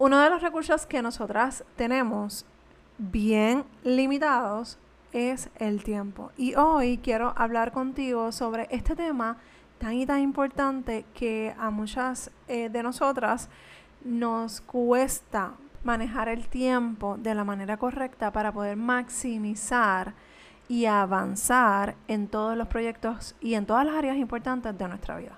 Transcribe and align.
Uno 0.00 0.20
de 0.20 0.30
los 0.30 0.42
recursos 0.42 0.86
que 0.86 1.02
nosotras 1.02 1.64
tenemos 1.74 2.46
bien 2.98 3.64
limitados 3.82 4.78
es 5.12 5.50
el 5.56 5.82
tiempo. 5.82 6.30
Y 6.36 6.54
hoy 6.54 6.98
quiero 6.98 7.34
hablar 7.36 7.72
contigo 7.72 8.30
sobre 8.30 8.68
este 8.70 8.94
tema 8.94 9.38
tan 9.80 9.94
y 9.94 10.06
tan 10.06 10.20
importante 10.20 11.04
que 11.14 11.52
a 11.58 11.70
muchas 11.70 12.30
eh, 12.46 12.68
de 12.68 12.82
nosotras 12.84 13.48
nos 14.04 14.60
cuesta 14.60 15.54
manejar 15.82 16.28
el 16.28 16.46
tiempo 16.46 17.16
de 17.18 17.34
la 17.34 17.42
manera 17.42 17.76
correcta 17.76 18.32
para 18.32 18.52
poder 18.52 18.76
maximizar 18.76 20.14
y 20.68 20.86
avanzar 20.86 21.96
en 22.06 22.28
todos 22.28 22.56
los 22.56 22.68
proyectos 22.68 23.34
y 23.40 23.54
en 23.54 23.66
todas 23.66 23.84
las 23.84 23.96
áreas 23.96 24.16
importantes 24.16 24.78
de 24.78 24.86
nuestra 24.86 25.16
vida. 25.16 25.37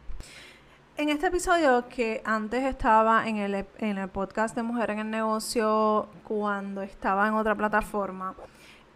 En 1.01 1.09
este 1.09 1.25
episodio 1.25 1.87
que 1.89 2.21
antes 2.25 2.63
estaba 2.63 3.27
en 3.27 3.37
el, 3.37 3.65
en 3.79 3.97
el 3.97 4.07
podcast 4.07 4.55
de 4.55 4.61
Mujer 4.61 4.91
en 4.91 4.99
el 4.99 5.09
Negocio 5.09 6.07
cuando 6.23 6.83
estaba 6.83 7.27
en 7.27 7.33
otra 7.33 7.55
plataforma, 7.55 8.35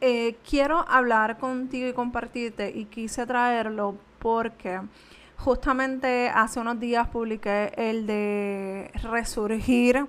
eh, 0.02 0.36
quiero 0.48 0.86
hablar 0.88 1.40
contigo 1.40 1.88
y 1.88 1.94
compartirte 1.94 2.70
y 2.70 2.86
quise 2.86 3.26
traerlo 3.26 3.98
porque 4.20 4.82
justamente 5.38 6.30
hace 6.30 6.60
unos 6.60 6.80
días 6.80 7.08
publiqué 7.08 7.72
el 7.76 8.06
de 8.06 8.92
resurgir 9.02 10.06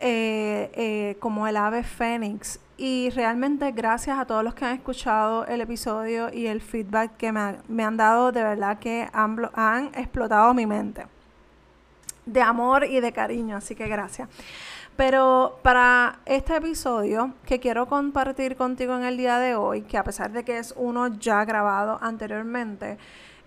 eh, 0.00 0.70
eh, 0.74 1.16
como 1.20 1.46
el 1.46 1.56
ave 1.56 1.82
fénix 1.82 2.60
y 2.76 3.08
realmente 3.10 3.72
gracias 3.72 4.18
a 4.18 4.26
todos 4.26 4.44
los 4.44 4.54
que 4.54 4.66
han 4.66 4.74
escuchado 4.74 5.46
el 5.46 5.62
episodio 5.62 6.30
y 6.32 6.46
el 6.46 6.60
feedback 6.60 7.16
que 7.16 7.32
me, 7.32 7.84
han 7.84 7.96
dado, 7.96 8.32
de 8.32 8.42
verdad 8.42 8.78
que 8.78 9.08
han, 9.12 9.90
explotado 9.94 10.52
mi 10.52 10.66
mente 10.66 11.06
de 12.26 12.42
amor 12.42 12.84
y 12.84 13.00
de 13.00 13.12
cariño, 13.12 13.56
así 13.56 13.74
que 13.74 13.88
gracias. 13.88 14.28
Pero 14.96 15.58
para 15.62 16.18
este 16.26 16.56
episodio 16.56 17.34
que 17.46 17.60
quiero 17.60 17.86
compartir 17.86 18.56
contigo 18.56 18.96
en 18.96 19.04
el 19.04 19.16
día 19.16 19.38
de 19.38 19.54
hoy, 19.54 19.82
que 19.82 19.96
a 19.96 20.04
pesar 20.04 20.32
de 20.32 20.44
que 20.44 20.58
es 20.58 20.74
uno 20.76 21.18
ya 21.18 21.44
grabado 21.44 21.98
anteriormente, 22.02 22.98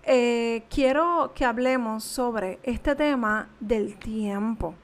eh, 0.02 0.64
quiero 0.70 1.32
que 1.34 1.44
hablemos 1.44 2.04
sobre 2.04 2.58
este 2.62 2.96
tema 2.96 3.48
del 3.60 3.96
tiempo. 3.96 4.74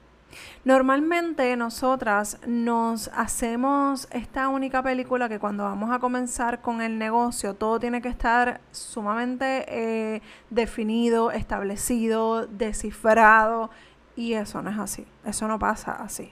Normalmente 0.65 1.55
nosotras 1.55 2.39
nos 2.45 3.09
hacemos 3.13 4.07
esta 4.11 4.49
única 4.49 4.83
película 4.83 5.29
que 5.29 5.39
cuando 5.39 5.63
vamos 5.63 5.91
a 5.91 5.99
comenzar 5.99 6.61
con 6.61 6.81
el 6.81 6.97
negocio 6.97 7.53
todo 7.53 7.79
tiene 7.79 8.01
que 8.01 8.09
estar 8.09 8.59
sumamente 8.71 9.65
eh, 9.67 10.21
definido, 10.49 11.31
establecido, 11.31 12.47
descifrado 12.47 13.69
y 14.15 14.33
eso 14.33 14.61
no 14.61 14.69
es 14.69 14.77
así, 14.77 15.05
eso 15.25 15.47
no 15.47 15.57
pasa 15.59 15.93
así. 15.93 16.31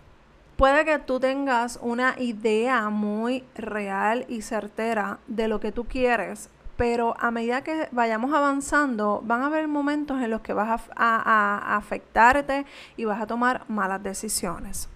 Puede 0.58 0.86
que 0.86 1.00
tú 1.00 1.19
tengas 1.19 1.80
una 1.81 2.16
idea 2.17 2.90
muy 2.90 3.44
real 3.56 4.25
y 4.30 4.42
certera 4.42 5.19
de 5.28 5.50
lo 5.50 5.59
que 5.59 5.73
tú 5.73 5.84
quieres, 5.84 6.50
pero 6.78 7.16
a 7.20 7.31
medida 7.31 7.64
que 7.64 7.88
vayamos 7.92 8.34
avanzando, 8.34 9.22
van 9.23 9.41
a 9.41 9.46
haber 9.47 9.68
momentos 9.68 10.22
en 10.22 10.30
los 10.30 10.41
que 10.41 10.53
vas 10.53 10.81
a, 10.96 11.75
afectarte 11.78 12.66
y 12.97 13.06
vas 13.06 13.22
a 13.22 13.28
tomar 13.28 13.63
malas 13.68 14.03
decisiones. 14.03 14.90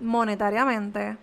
Monetariamente, 0.00 1.16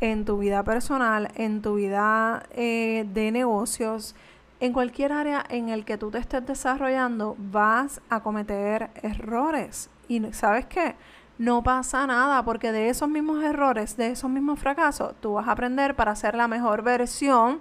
en 0.00 0.24
tu 0.24 0.38
vida 0.38 0.62
personal, 0.62 1.30
en 1.36 1.62
tu 1.62 1.76
vida 1.76 2.42
eh, 2.52 3.06
de 3.12 3.30
negocios, 3.30 4.14
en 4.58 4.72
cualquier 4.72 5.12
área 5.12 5.44
en 5.48 5.68
el 5.68 5.84
que 5.84 5.98
tú 5.98 6.10
te 6.10 6.18
estés 6.18 6.44
desarrollando, 6.46 7.36
vas 7.38 8.00
a 8.08 8.20
cometer 8.20 8.90
errores. 9.02 9.90
Y 10.08 10.20
sabes 10.32 10.66
qué? 10.66 10.96
No 11.38 11.62
pasa 11.62 12.06
nada 12.06 12.42
porque 12.44 12.72
de 12.72 12.88
esos 12.88 13.08
mismos 13.08 13.44
errores, 13.44 13.96
de 13.96 14.08
esos 14.12 14.30
mismos 14.30 14.58
fracasos, 14.58 15.14
tú 15.20 15.34
vas 15.34 15.46
a 15.46 15.52
aprender 15.52 15.94
para 15.94 16.16
ser 16.16 16.34
la 16.34 16.48
mejor 16.48 16.82
versión 16.82 17.60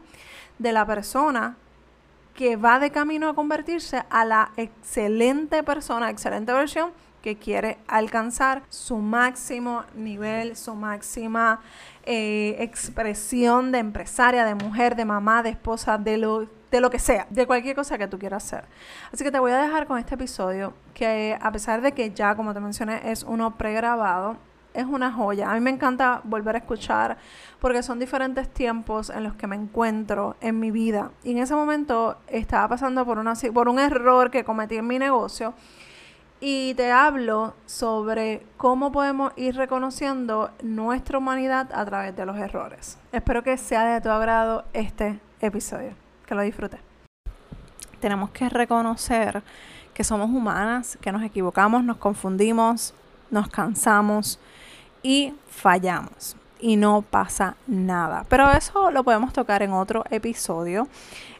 de 0.57 0.71
la 0.71 0.85
persona 0.85 1.57
que 2.35 2.57
va 2.57 2.79
de 2.79 2.91
camino 2.91 3.29
a 3.29 3.33
convertirse 3.33 4.03
a 4.09 4.25
la 4.25 4.51
excelente 4.57 5.63
persona, 5.63 6.09
excelente 6.09 6.51
versión 6.51 6.91
que 7.21 7.37
quiere 7.37 7.79
alcanzar 7.87 8.61
su 8.69 8.97
máximo 8.97 9.83
nivel, 9.95 10.55
su 10.55 10.75
máxima 10.75 11.59
eh, 12.03 12.57
expresión 12.59 13.71
de 13.71 13.79
empresaria, 13.79 14.45
de 14.45 14.53
mujer, 14.53 14.95
de 14.95 15.05
mamá, 15.05 15.41
de 15.41 15.49
esposa, 15.49 15.97
de 15.97 16.17
lo, 16.17 16.47
de 16.69 16.81
lo 16.81 16.91
que 16.91 16.99
sea, 16.99 17.25
de 17.31 17.47
cualquier 17.47 17.75
cosa 17.75 17.97
que 17.97 18.07
tú 18.07 18.19
quieras 18.19 18.43
hacer. 18.43 18.65
Así 19.11 19.23
que 19.23 19.31
te 19.31 19.39
voy 19.39 19.53
a 19.53 19.57
dejar 19.57 19.87
con 19.87 19.97
este 19.97 20.13
episodio 20.13 20.73
que 20.93 21.35
a 21.41 21.51
pesar 21.51 21.81
de 21.81 21.93
que 21.93 22.11
ya, 22.11 22.35
como 22.35 22.53
te 22.53 22.59
mencioné, 22.59 23.11
es 23.11 23.23
uno 23.23 23.57
pregrabado, 23.57 24.37
es 24.75 24.85
una 24.85 25.11
joya. 25.11 25.49
A 25.49 25.53
mí 25.53 25.59
me 25.59 25.69
encanta 25.69 26.21
volver 26.23 26.55
a 26.55 26.59
escuchar 26.59 27.17
porque 27.59 27.81
son 27.81 27.99
diferentes 27.99 28.49
tiempos 28.49 29.09
en 29.09 29.23
los 29.23 29.35
que 29.35 29.47
me 29.47 29.55
encuentro 29.55 30.35
en 30.41 30.59
mi 30.59 30.71
vida. 30.71 31.11
Y 31.23 31.31
en 31.31 31.39
ese 31.39 31.55
momento 31.55 32.17
estaba 32.27 32.67
pasando 32.67 33.05
por, 33.05 33.17
una, 33.17 33.33
por 33.53 33.69
un 33.69 33.79
error 33.79 34.29
que 34.29 34.43
cometí 34.43 34.75
en 34.75 34.87
mi 34.87 34.99
negocio. 34.99 35.53
Y 36.41 36.73
te 36.75 36.91
hablo 36.91 37.55
sobre 37.65 38.45
cómo 38.57 38.91
podemos 38.91 39.31
ir 39.37 39.55
reconociendo 39.55 40.51
nuestra 40.61 41.17
humanidad 41.17 41.69
a 41.73 41.85
través 41.85 42.15
de 42.15 42.25
los 42.25 42.37
errores. 42.37 42.97
Espero 43.11 43.41
que 43.41 43.57
sea 43.57 43.85
de 43.85 44.01
tu 44.01 44.09
agrado 44.09 44.65
este 44.73 45.19
episodio. 45.39 45.95
Que 46.25 46.35
lo 46.35 46.41
disfrutes. 46.41 46.79
Tenemos 47.99 48.29
que 48.31 48.49
reconocer 48.49 49.41
que 49.93 50.03
somos 50.03 50.29
humanas, 50.29 50.97
que 51.01 51.11
nos 51.11 51.23
equivocamos, 51.23 51.83
nos 51.83 51.97
confundimos, 51.97 52.93
nos 53.31 53.47
cansamos, 53.47 54.39
y 55.05 55.31
fallamos 55.47 56.35
y 56.59 56.77
no 56.77 57.03
pasa 57.03 57.57
nada. 57.67 58.25
Pero 58.27 58.49
eso 58.49 58.89
lo 58.89 59.03
podemos 59.03 59.33
tocar 59.33 59.61
en 59.61 59.71
otro 59.71 60.03
episodio. 60.09 60.87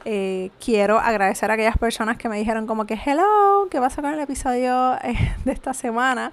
Eh, 0.05 0.51
quiero 0.63 0.99
agradecer 0.99 1.49
a 1.49 1.55
aquellas 1.55 1.79
personas 1.79 2.17
que 2.17 2.29
me 2.29 2.37
dijeron 2.37 2.67
como 2.67 2.85
que 2.85 2.93
hello, 2.93 3.67
¿qué 3.71 3.79
vas 3.79 3.97
a 3.97 4.03
con 4.03 4.13
el 4.13 4.19
episodio 4.19 4.93
eh, 5.01 5.35
de 5.45 5.51
esta 5.51 5.73
semana? 5.73 6.31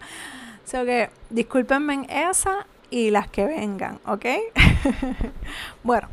O 0.62 0.68
sea 0.68 0.84
que 0.84 1.08
discúlpenme 1.30 1.94
en 1.94 2.10
esa 2.10 2.66
y 2.90 3.08
las 3.08 3.28
que 3.28 3.46
vengan, 3.46 3.98
¿ok? 4.04 4.26
bueno, 5.82 6.08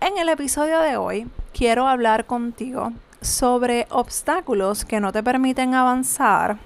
en 0.00 0.16
el 0.16 0.30
episodio 0.30 0.80
de 0.80 0.96
hoy 0.96 1.26
quiero 1.52 1.86
hablar 1.86 2.24
contigo 2.24 2.94
sobre 3.20 3.86
obstáculos 3.90 4.86
que 4.86 4.98
no 4.98 5.12
te 5.12 5.22
permiten 5.22 5.74
avanzar 5.74 6.56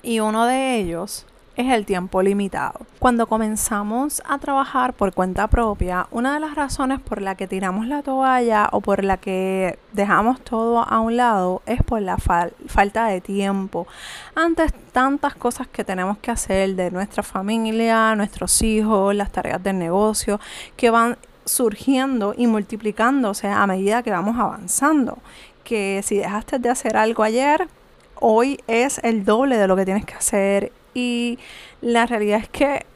y 0.00 0.20
uno 0.20 0.46
de 0.46 0.76
ellos 0.76 1.26
es 1.60 1.72
el 1.72 1.86
tiempo 1.86 2.22
limitado. 2.22 2.86
Cuando 2.98 3.26
comenzamos 3.26 4.22
a 4.26 4.38
trabajar 4.38 4.94
por 4.94 5.12
cuenta 5.12 5.48
propia, 5.48 6.06
una 6.10 6.34
de 6.34 6.40
las 6.40 6.54
razones 6.54 7.00
por 7.00 7.22
la 7.22 7.34
que 7.34 7.46
tiramos 7.46 7.86
la 7.86 8.02
toalla 8.02 8.68
o 8.72 8.80
por 8.80 9.04
la 9.04 9.16
que 9.16 9.78
dejamos 9.92 10.40
todo 10.40 10.80
a 10.80 11.00
un 11.00 11.16
lado 11.16 11.62
es 11.66 11.82
por 11.82 12.02
la 12.02 12.16
falta 12.18 13.06
de 13.06 13.20
tiempo. 13.20 13.86
Antes 14.34 14.72
tantas 14.92 15.34
cosas 15.34 15.66
que 15.68 15.84
tenemos 15.84 16.18
que 16.18 16.30
hacer 16.30 16.74
de 16.74 16.90
nuestra 16.90 17.22
familia, 17.22 18.14
nuestros 18.16 18.62
hijos, 18.62 19.14
las 19.14 19.30
tareas 19.30 19.62
del 19.62 19.78
negocio, 19.78 20.40
que 20.76 20.90
van 20.90 21.16
surgiendo 21.44 22.34
y 22.36 22.46
multiplicándose 22.46 23.48
a 23.48 23.66
medida 23.66 24.02
que 24.02 24.10
vamos 24.10 24.38
avanzando. 24.38 25.18
Que 25.64 26.00
si 26.04 26.16
dejaste 26.16 26.58
de 26.58 26.70
hacer 26.70 26.96
algo 26.96 27.22
ayer, 27.22 27.68
hoy 28.16 28.60
es 28.66 28.98
el 29.02 29.24
doble 29.24 29.56
de 29.56 29.66
lo 29.66 29.76
que 29.76 29.84
tienes 29.84 30.04
que 30.04 30.14
hacer 30.14 30.72
y 30.94 31.38
la 31.80 32.06
realidad 32.06 32.40
es 32.40 32.48
que 32.48 32.86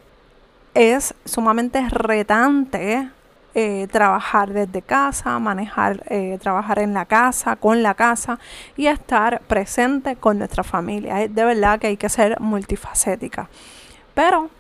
es 0.74 1.14
sumamente 1.24 1.88
retante 1.88 3.08
eh, 3.56 3.86
trabajar 3.92 4.52
desde 4.52 4.82
casa, 4.82 5.38
manejar, 5.38 6.02
eh, 6.08 6.38
trabajar 6.42 6.80
en 6.80 6.92
la 6.92 7.04
casa, 7.04 7.54
con 7.54 7.84
la 7.84 7.94
casa 7.94 8.40
y 8.76 8.88
estar 8.88 9.42
presente 9.42 10.16
con 10.16 10.38
nuestra 10.38 10.64
familia. 10.64 11.28
De 11.28 11.44
verdad 11.44 11.78
que 11.78 11.86
hay 11.86 11.96
que 11.96 12.08
ser 12.08 12.40
multifacética. 12.40 13.48
Pero 14.12 14.50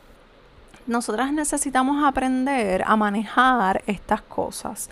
nosotras 0.86 1.32
necesitamos 1.32 2.04
aprender 2.04 2.84
a 2.86 2.94
manejar 2.94 3.82
estas 3.86 4.22
cosas 4.22 4.90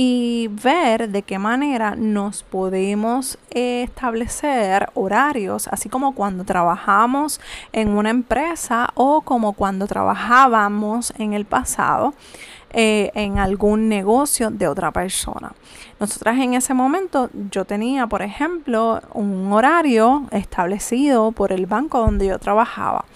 y 0.00 0.46
ver 0.62 1.08
de 1.08 1.22
qué 1.22 1.40
manera 1.40 1.96
nos 1.96 2.44
podemos 2.44 3.36
eh, 3.50 3.82
establecer 3.82 4.88
horarios, 4.94 5.66
así 5.72 5.88
como 5.88 6.14
cuando 6.14 6.44
trabajamos 6.44 7.40
en 7.72 7.88
una 7.88 8.10
empresa 8.10 8.90
o 8.94 9.22
como 9.22 9.54
cuando 9.54 9.88
trabajábamos 9.88 11.12
en 11.18 11.32
el 11.32 11.46
pasado. 11.46 12.14
Eh, 12.70 13.10
en 13.14 13.38
algún 13.38 13.88
negocio 13.88 14.50
de 14.50 14.68
otra 14.68 14.92
persona. 14.92 15.54
Nosotras 15.98 16.38
en 16.38 16.52
ese 16.52 16.74
momento 16.74 17.30
yo 17.50 17.64
tenía, 17.64 18.06
por 18.06 18.20
ejemplo, 18.20 19.00
un 19.14 19.50
horario 19.54 20.28
establecido 20.32 21.32
por 21.32 21.50
el 21.50 21.64
banco 21.64 21.98
donde 21.98 22.26
yo 22.26 22.38
trabajaba. 22.38 23.06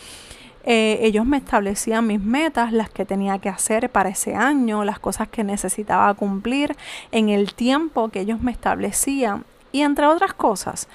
Eh, 0.65 0.99
ellos 1.03 1.27
me 1.27 1.39
establecían 1.39 2.07
mis 2.07 2.21
metas, 2.21 2.73
las 2.73 2.89
que 2.89 3.05
tenía 3.05 3.39
que 3.39 3.49
hacer 3.49 3.91
para 3.91 4.11
ese 4.11 4.35
año, 4.35 4.85
las 4.85 4.99
cosas 4.99 5.29
que 5.29 5.45
necesitaba 5.45 6.13
cumplir 6.15 6.77
en 7.11 7.29
el 7.29 7.55
tiempo 7.55 8.11
que 8.11 8.21
ellos 8.21 8.41
me 8.41 8.53
establecían 8.53 9.45
y 9.73 9.83
entre 9.83 10.07
otras 10.07 10.35
cosas. 10.35 10.89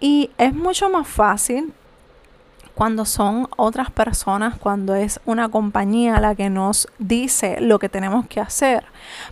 Y 0.00 0.30
es 0.38 0.54
mucho 0.54 0.88
más 0.88 1.06
fácil 1.06 1.72
cuando 2.78 3.04
son 3.06 3.48
otras 3.56 3.90
personas, 3.90 4.56
cuando 4.56 4.94
es 4.94 5.18
una 5.24 5.48
compañía 5.48 6.20
la 6.20 6.36
que 6.36 6.48
nos 6.48 6.86
dice 7.00 7.60
lo 7.60 7.80
que 7.80 7.88
tenemos 7.88 8.28
que 8.28 8.38
hacer. 8.38 8.84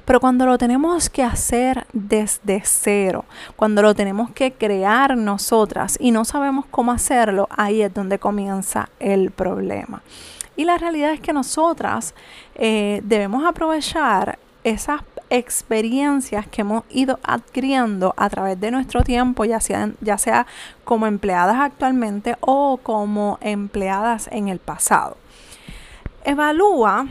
Pero 0.05 0.19
cuando 0.19 0.47
lo 0.47 0.59
tenemos 0.59 1.09
que 1.09 1.23
hacer 1.23 1.87
desde 1.93 2.63
cero, 2.65 3.25
cuando 3.55 3.83
lo 3.83 3.95
tenemos 3.95 4.33
que 4.33 4.53
crear 4.53 5.17
nosotras 5.17 5.97
y 6.01 6.11
no 6.11 6.25
sabemos 6.25 6.65
cómo 6.73 6.91
hacerlo, 6.91 7.47
ahí 7.57 7.83
es 7.83 7.95
donde 7.95 8.19
comienza 8.19 8.89
el 8.99 9.31
problema. 9.31 10.03
Y 10.57 10.65
la 10.65 10.77
realidad 10.77 11.13
es 11.13 11.21
que 11.21 11.33
nosotras 11.33 12.17
eh, 12.57 13.01
debemos 13.05 13.47
aprovechar 13.47 14.41
esas 14.65 15.03
experiencias 15.31 16.47
que 16.47 16.63
hemos 16.63 16.85
ido 16.91 17.19
adquiriendo 17.23 18.15
a 18.17 18.29
través 18.31 18.61
de 18.61 18.71
nuestro 18.71 19.03
tiempo, 19.03 19.45
ya 19.45 19.61
sea, 19.61 19.91
ya 20.01 20.19
sea 20.19 20.47
como 20.85 21.07
empleadas 21.07 21.57
actualmente 21.61 22.37
o 22.41 22.79
como 22.83 23.39
empleadas 23.41 24.29
en 24.33 24.49
el 24.49 24.59
pasado. 24.59 25.17
Evalúa 26.25 27.07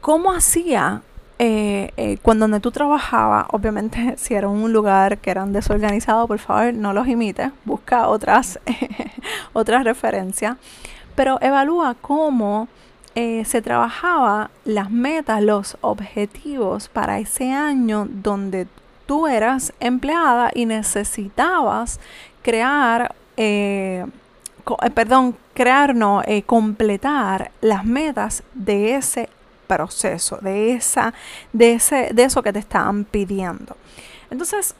cómo 0.00 0.32
hacía 0.32 1.02
eh, 1.40 1.92
eh, 1.96 2.18
cuando 2.20 2.58
tú 2.60 2.72
trabajabas, 2.72 3.46
obviamente 3.50 4.16
si 4.18 4.34
era 4.34 4.48
un 4.48 4.72
lugar 4.72 5.18
que 5.18 5.30
eran 5.30 5.52
desorganizado, 5.52 6.26
por 6.26 6.38
favor 6.38 6.74
no 6.74 6.92
los 6.92 7.06
imites, 7.06 7.52
busca 7.64 8.08
otras, 8.08 8.58
otras 9.52 9.84
referencias, 9.84 10.56
pero 11.14 11.38
evalúa 11.40 11.94
cómo 12.00 12.68
eh, 13.20 13.44
se 13.44 13.60
trabajaba 13.60 14.48
las 14.64 14.92
metas, 14.92 15.42
los 15.42 15.76
objetivos 15.80 16.88
para 16.88 17.18
ese 17.18 17.50
año 17.50 18.06
donde 18.08 18.68
tú 19.06 19.26
eras 19.26 19.72
empleada 19.80 20.52
y 20.54 20.66
necesitabas 20.66 21.98
crear, 22.42 23.16
eh, 23.36 24.06
eh, 24.84 24.90
perdón, 24.90 25.36
crear, 25.52 25.96
no, 25.96 26.22
completar 26.46 27.50
las 27.60 27.84
metas 27.84 28.44
de 28.54 28.94
ese 28.94 29.28
proceso, 29.66 30.38
de, 30.40 30.74
esa, 30.74 31.12
de, 31.52 31.72
ese, 31.72 32.10
de 32.14 32.22
eso 32.22 32.40
que 32.40 32.52
te 32.52 32.60
estaban 32.60 33.02
pidiendo. 33.02 33.76
Entonces, 34.30 34.76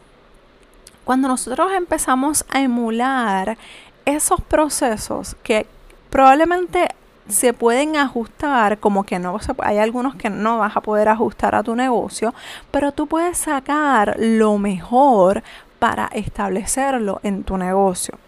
cuando 1.05 1.26
nosotros 1.26 1.73
empezamos 1.73 2.44
a 2.50 2.61
emular 2.61 3.58
esos 4.05 4.40
procesos 4.43 5.35
que 5.43 5.67
probablemente 6.08 6.87
se 7.28 7.52
pueden 7.52 7.96
ajustar, 7.96 8.78
como 8.78 9.04
que 9.04 9.19
no 9.19 9.38
hay 9.58 9.78
algunos 9.78 10.16
que 10.16 10.30
no 10.30 10.58
vas 10.58 10.76
a 10.76 10.80
poder 10.80 11.08
ajustar 11.08 11.54
a 11.54 11.62
tu 11.62 11.75
negocio, 11.76 12.34
pero 12.70 12.92
tú 12.92 13.06
puedes 13.06 13.38
sacar 13.38 14.16
lo 14.19 14.58
mejor 14.58 15.42
para 15.78 16.06
establecerlo 16.06 17.20
en 17.22 17.44
tu 17.44 17.56
negocio. 17.56 18.19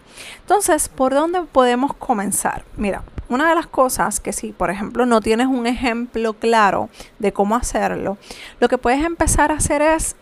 Entonces, 0.41 0.89
¿por 0.89 1.13
dónde 1.13 1.41
podemos 1.41 1.93
comenzar? 1.93 2.63
Mira, 2.77 3.03
una 3.29 3.49
de 3.49 3.55
las 3.55 3.67
cosas 3.67 4.19
que 4.19 4.33
si, 4.33 4.51
por 4.51 4.69
ejemplo, 4.69 5.05
no 5.05 5.21
tienes 5.21 5.47
un 5.47 5.65
ejemplo 5.65 6.33
claro 6.33 6.89
de 7.19 7.31
cómo 7.31 7.55
hacerlo, 7.55 8.17
lo 8.59 8.67
que 8.67 8.77
puedes 8.77 9.03
empezar 9.03 9.51
a 9.51 9.55
hacer 9.55 9.81
es 9.81 10.15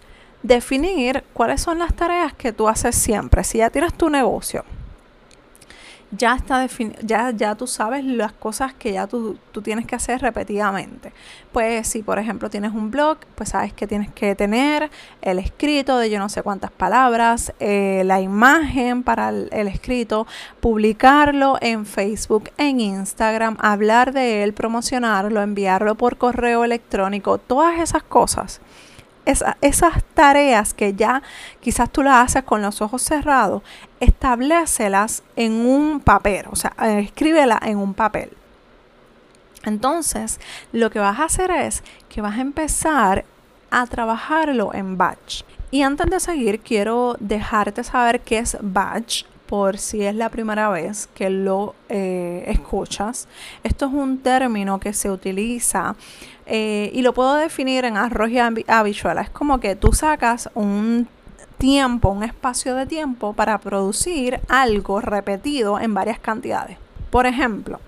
definir 0.43 1.23
cuáles 1.33 1.61
son 1.61 1.79
las 1.79 1.93
tareas 1.93 2.33
que 2.33 2.53
tú 2.53 2.67
haces 2.67 2.95
siempre. 2.95 3.43
Si 3.43 3.57
ya 3.57 3.69
tienes 3.69 3.93
tu 3.93 4.09
negocio, 4.09 4.63
ya 6.11 6.35
está 6.35 6.67
ya, 7.03 7.31
ya 7.31 7.56
tú 7.56 7.67
sabes 7.67 8.03
las 8.03 8.33
cosas 8.33 8.73
que 8.73 8.94
ya 8.94 9.07
tú, 9.07 9.38
tienes 9.63 9.85
que 9.85 9.95
hacer 9.95 10.21
repetidamente. 10.21 11.11
Pues 11.51 11.88
si 11.88 12.01
por 12.01 12.17
ejemplo 12.17 12.50
tienes 12.50 12.71
un 12.71 12.91
blog, 12.91 13.17
pues 13.35 13.50
sabes 13.50 13.73
que 13.73 13.88
tienes 13.88 14.11
que 14.11 14.35
tener 14.35 14.89
el 15.21 15.39
escrito 15.39 15.97
de 15.97 16.09
yo 16.09 16.17
no 16.17 16.29
sé 16.29 16.41
cuántas 16.41 16.71
palabras, 16.71 17.53
eh, 17.59 18.03
la 18.06 18.21
imagen 18.21 19.03
para 19.03 19.29
el 19.29 19.67
escrito, 19.67 20.27
publicarlo 20.61 21.57
en 21.61 21.85
Facebook, 21.85 22.50
en 22.57 22.79
Instagram, 22.79 23.57
hablar 23.59 24.13
de 24.13 24.44
él, 24.44 24.53
promocionarlo, 24.53 25.41
enviarlo 25.41 25.95
por 25.95 26.17
correo 26.17 26.63
electrónico, 26.63 27.38
todas 27.38 27.79
esas 27.79 28.03
cosas 28.03 28.62
esas 29.61 30.03
tareas 30.13 30.73
que 30.73 30.93
ya 30.93 31.21
quizás 31.61 31.89
tú 31.89 32.03
las 32.03 32.25
haces 32.25 32.43
con 32.43 32.61
los 32.61 32.81
ojos 32.81 33.01
cerrados, 33.01 33.63
establecelas 33.99 35.23
en 35.35 35.65
un 35.65 35.99
papel, 35.99 36.45
o 36.51 36.55
sea, 36.55 36.73
escríbela 36.99 37.59
en 37.63 37.77
un 37.77 37.93
papel. 37.93 38.31
Entonces, 39.63 40.39
lo 40.71 40.89
que 40.89 40.99
vas 40.99 41.19
a 41.19 41.25
hacer 41.25 41.51
es 41.51 41.83
que 42.07 42.21
vas 42.21 42.37
a 42.37 42.41
empezar 42.41 43.25
a 43.71 43.85
trabajarlo 43.85 44.73
en 44.73 44.97
batch. 44.97 45.43
Y 45.71 45.83
antes 45.83 46.09
de 46.09 46.19
seguir, 46.19 46.61
quiero 46.61 47.15
dejarte 47.19 47.83
saber 47.83 48.21
qué 48.21 48.39
es 48.39 48.57
batch 48.61 49.25
por 49.45 49.79
si 49.79 50.03
es 50.03 50.13
la 50.13 50.29
primera 50.29 50.69
vez 50.69 51.09
que 51.13 51.29
lo 51.29 51.73
eh, 51.89 52.43
escuchas. 52.47 53.27
Esto 53.63 53.87
es 53.87 53.93
un 53.93 54.19
término 54.19 54.79
que 54.79 54.93
se 54.93 55.09
utiliza 55.09 55.95
eh, 56.50 56.90
y 56.94 57.01
lo 57.04 57.13
puedo 57.13 57.36
definir 57.36 57.86
en 57.86 57.96
arroz 57.96 58.31
y 58.31 58.40
habichuela. 58.40 59.22
Es 59.22 59.30
como 59.30 59.60
que 59.60 59.75
tú 59.75 59.94
sacas 59.94 60.50
un 60.56 61.07
tiempo, 61.60 62.10
un 62.10 62.24
espacio 62.24 62.75
de 62.75 62.88
tiempo 62.88 63.34
para 63.34 63.57
producir 63.60 64.40
algo 64.48 65.00
repetido 65.00 65.80
en 65.80 65.94
varias 65.94 66.19
cantidades. 66.19 66.78
Por 67.12 67.28
ejemplo, 67.28 67.80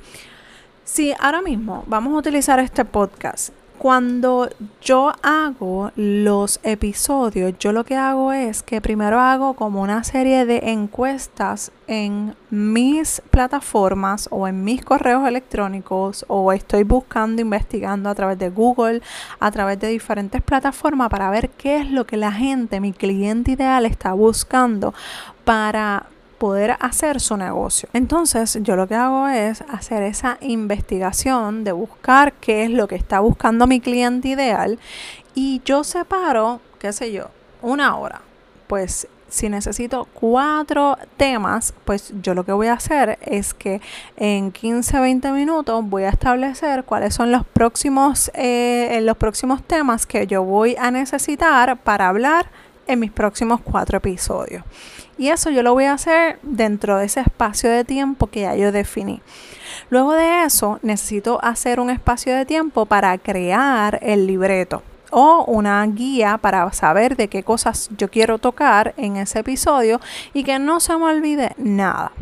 si 0.84 1.14
ahora 1.20 1.42
mismo 1.42 1.84
vamos 1.88 2.14
a 2.14 2.18
utilizar 2.18 2.60
este 2.60 2.86
podcast 2.86 3.54
cuando 3.82 4.48
yo 4.80 5.12
hago 5.24 5.92
los 5.96 6.60
episodios, 6.62 7.58
yo 7.58 7.72
lo 7.72 7.84
que 7.84 7.96
hago 7.96 8.32
es 8.32 8.62
que 8.62 8.80
primero 8.80 9.20
hago 9.20 9.56
como 9.56 9.82
una 9.82 10.04
serie 10.04 10.46
de 10.46 10.70
encuestas 10.70 11.72
en 11.88 12.36
mis 12.52 13.24
plataformas 13.32 14.28
o 14.30 14.48
en 14.48 14.64
mis 14.64 14.86
correos 14.86 15.28
electrónicos 15.28 16.26
o 16.28 16.54
estoy 16.54 16.84
buscando, 16.84 17.42
investigando 17.42 18.08
a 18.12 18.14
través 18.14 18.38
de 18.38 18.52
Google, 18.52 19.02
a 19.40 19.50
través 19.50 19.80
de 19.80 19.88
diferentes 19.88 20.44
plataformas 20.44 21.10
para 21.10 21.32
ver 21.32 21.50
qué 21.50 21.78
es 21.78 21.90
lo 21.90 22.06
que 22.06 22.18
la 22.18 22.32
gente, 22.32 22.80
mi 22.80 22.94
cliente 22.94 23.54
ideal 23.54 23.88
está 23.88 24.14
buscando 24.14 24.94
para 25.44 26.06
poder 26.42 26.76
hacer 26.80 27.22
su 27.22 27.38
negocio. 27.38 27.88
Entonces 27.94 28.58
yo 28.64 28.76
lo 28.76 28.88
que 28.88 28.96
hago 28.96 29.28
es 29.28 29.62
hacer 29.70 30.02
esa 30.02 30.40
investigación 30.42 31.64
de 31.64 31.72
buscar 31.72 32.34
qué 32.34 32.64
es 32.64 32.72
lo 32.72 32.88
que 32.88 32.96
está 32.96 33.20
buscando 33.20 33.68
mi 33.68 33.80
cliente 33.80 34.30
ideal 34.30 34.80
y 35.36 35.62
yo 35.66 35.84
separo, 35.84 36.60
qué 36.80 36.94
sé 36.94 37.12
yo, 37.12 37.28
una 37.62 37.96
hora. 37.96 38.22
Pues 38.66 39.08
si 39.30 39.50
necesito 39.50 40.08
cuatro 40.16 40.98
temas, 41.16 41.76
pues 41.86 42.12
yo 42.24 42.34
lo 42.34 42.44
que 42.44 42.54
voy 42.54 42.68
a 42.68 42.74
hacer 42.74 43.20
es 43.22 43.54
que 43.54 43.80
en 44.18 44.52
15, 44.52 45.00
20 45.00 45.32
minutos 45.34 45.88
voy 45.88 46.06
a 46.06 46.10
establecer 46.10 46.86
cuáles 46.86 47.14
son 47.14 47.32
los 47.32 47.46
próximos, 47.46 48.32
eh, 48.34 49.00
los 49.04 49.16
próximos 49.16 49.62
temas 49.62 50.08
que 50.08 50.26
yo 50.26 50.44
voy 50.44 50.76
a 50.80 50.90
necesitar 50.90 51.78
para 51.84 52.10
hablar 52.10 52.48
en 52.88 53.00
mis 53.00 53.12
próximos 53.12 53.62
cuatro 53.62 53.98
episodios. 53.98 54.64
Y 55.18 55.30
eso 55.30 55.50
yo 55.50 55.64
lo 55.64 55.74
voy 55.74 55.86
a 55.86 55.94
hacer 55.94 56.40
dentro 56.42 56.98
de 56.98 57.06
ese 57.06 57.22
espacio 57.22 57.70
de 57.70 57.84
tiempo 57.84 58.28
que 58.28 58.42
ya 58.42 58.56
yo 58.56 58.72
definí. 58.72 59.22
Luego 59.90 60.14
de 60.14 60.44
eso, 60.44 60.80
necesito 60.82 61.44
hacer 61.44 61.80
un 61.80 61.90
espacio 61.90 62.36
de 62.36 62.46
tiempo 62.46 62.86
para 62.86 63.18
crear 63.18 64.00
el 64.02 64.26
libreto 64.26 64.84
o 65.12 65.44
una 65.46 65.86
guía 65.86 66.38
para 66.38 66.72
saber 66.72 67.18
de 67.18 67.28
qué 67.28 67.44
cosas 67.44 67.90
yo 67.98 68.10
quiero 68.10 68.38
tocar 68.40 68.94
en 68.98 69.18
ese 69.18 69.40
episodio 69.40 70.00
y 70.34 70.44
que 70.44 70.58
no 70.58 70.80
se 70.80 70.96
me 70.96 71.04
olvide 71.04 71.52
nada 71.58 72.14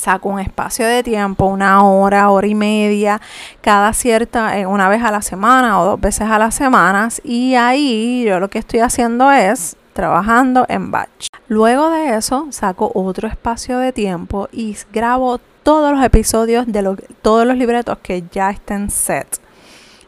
saco 0.00 0.28
un 0.30 0.40
espacio 0.40 0.86
de 0.86 1.02
tiempo, 1.02 1.44
una 1.44 1.84
hora, 1.84 2.30
hora 2.30 2.46
y 2.46 2.54
media, 2.54 3.20
cada 3.60 3.92
cierta, 3.92 4.58
eh, 4.58 4.66
una 4.66 4.88
vez 4.88 5.02
a 5.02 5.10
la 5.10 5.22
semana 5.22 5.80
o 5.80 5.84
dos 5.84 6.00
veces 6.00 6.28
a 6.28 6.38
las 6.38 6.54
semanas. 6.54 7.20
Y 7.22 7.54
ahí 7.54 8.24
yo 8.26 8.40
lo 8.40 8.48
que 8.48 8.58
estoy 8.58 8.80
haciendo 8.80 9.30
es 9.30 9.76
trabajando 9.92 10.64
en 10.68 10.90
batch. 10.90 11.26
Luego 11.48 11.90
de 11.90 12.16
eso 12.16 12.46
saco 12.50 12.90
otro 12.94 13.28
espacio 13.28 13.78
de 13.78 13.92
tiempo 13.92 14.48
y 14.52 14.76
grabo 14.92 15.38
todos 15.62 15.92
los 15.92 16.02
episodios 16.02 16.66
de 16.66 16.96
todos 17.20 17.46
los 17.46 17.56
libretos 17.56 17.98
que 18.02 18.24
ya 18.32 18.50
estén 18.50 18.90
set 18.90 19.40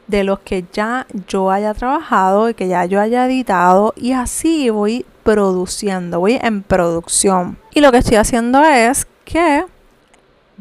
de 0.06 0.25
los 0.25 0.40
que 0.40 0.64
ya 0.72 1.06
yo 1.26 1.50
haya 1.50 1.75
trabajado 1.75 2.49
y 2.49 2.54
que 2.54 2.68
ya 2.68 2.84
yo 2.84 3.00
haya 3.00 3.26
editado 3.26 3.94
y 3.96 4.12
así 4.12 4.68
voy 4.70 5.06
produciendo, 5.22 6.20
voy 6.20 6.38
en 6.42 6.62
producción. 6.62 7.58
Y 7.72 7.80
lo 7.80 7.92
que 7.92 7.99
estoy 7.99 8.16
haciendo 8.16 8.62
es 8.64 9.06
que 9.25 9.64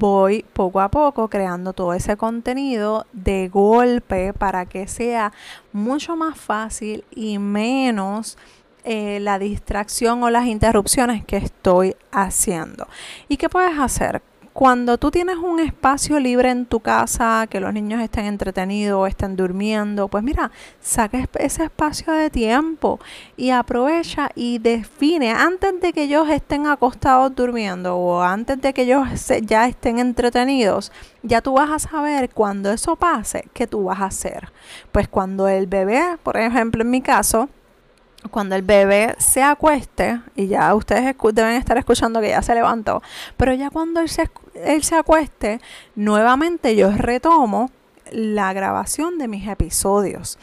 voy 0.02 0.44
poco 0.54 0.82
a 0.82 0.90
poco 0.90 1.28
creando 1.28 1.74
todo 1.74 1.94
ese 1.94 2.18
contenido 2.18 3.06
de 3.14 3.50
golpe 3.50 4.34
para 4.34 4.66
que 4.66 4.88
sea 4.88 5.32
mucho 5.74 6.16
más 6.16 6.40
fácil 6.40 7.04
y 7.12 7.38
menos 7.38 8.36
eh, 8.84 9.20
la 9.20 9.38
distracción 9.38 10.24
o 10.24 10.32
las 10.32 10.48
interrupciones 10.48 11.24
que 11.24 11.38
estoy 11.38 11.96
haciendo. 12.12 12.88
¿Y 13.30 13.38
qué 13.38 13.48
puedes 13.48 13.78
hacer? 13.78 14.24
Cuando 14.54 14.98
tú 14.98 15.12
tienes 15.12 15.38
un 15.38 15.62
espacio 15.62 16.20
libre 16.20 16.50
en 16.50 16.66
tu 16.66 16.82
casa, 16.82 17.48
que 17.50 17.62
los 17.62 17.74
niños 17.74 18.02
estén 18.02 18.26
entretenidos 18.26 19.08
estén 19.08 19.38
durmiendo, 19.38 20.10
pues 20.10 20.26
mira, 20.26 20.52
saca 20.82 21.26
ese 21.40 21.64
espacio 21.64 22.12
de 22.12 22.30
tiempo 22.30 23.00
y 23.38 23.52
aprovecha 23.52 24.30
y 24.36 24.60
define 24.60 25.32
antes 25.32 25.80
de 25.80 25.94
que 25.94 26.04
ellos 26.04 26.28
estén 26.30 26.68
acostados 26.68 27.34
durmiendo 27.34 27.96
o 27.96 28.22
antes 28.22 28.60
de 28.60 28.74
que 28.74 28.82
ellos 28.82 29.08
ya 29.44 29.68
estén 29.68 30.00
entretenidos, 30.00 30.92
ya 31.24 31.42
tú 31.42 31.54
vas 31.54 31.72
a 31.72 31.80
saber 31.80 32.30
cuando 32.30 32.72
eso 32.72 32.98
pase, 32.98 33.48
qué 33.54 33.68
tú 33.68 33.86
vas 33.86 34.02
a 34.02 34.06
hacer. 34.06 34.52
Pues 34.92 35.08
cuando 35.08 35.48
el 35.48 35.68
bebé, 35.68 36.18
por 36.24 36.36
ejemplo 36.36 36.82
en 36.82 36.90
mi 36.90 37.02
caso, 37.02 37.48
cuando 38.30 38.56
el 38.56 38.62
bebé 38.62 39.16
se 39.18 39.42
acueste, 39.42 40.22
y 40.36 40.48
ya 40.48 40.74
ustedes 40.76 41.16
deben 41.34 41.56
estar 41.56 41.78
escuchando 41.78 42.22
que 42.22 42.30
ya 42.30 42.42
se 42.42 42.54
levantó, 42.54 43.02
pero 43.38 43.54
ya 43.54 43.70
cuando 43.70 44.00
él 44.00 44.10
se, 44.10 44.30
él 44.56 44.84
se 44.84 44.96
acueste, 44.96 45.60
nuevamente 45.96 46.76
yo 46.76 46.92
retomo 46.92 47.72
la 48.12 48.54
grabación 48.54 49.18
de 49.18 49.28
mis 49.28 49.48
episodios. 49.48 50.38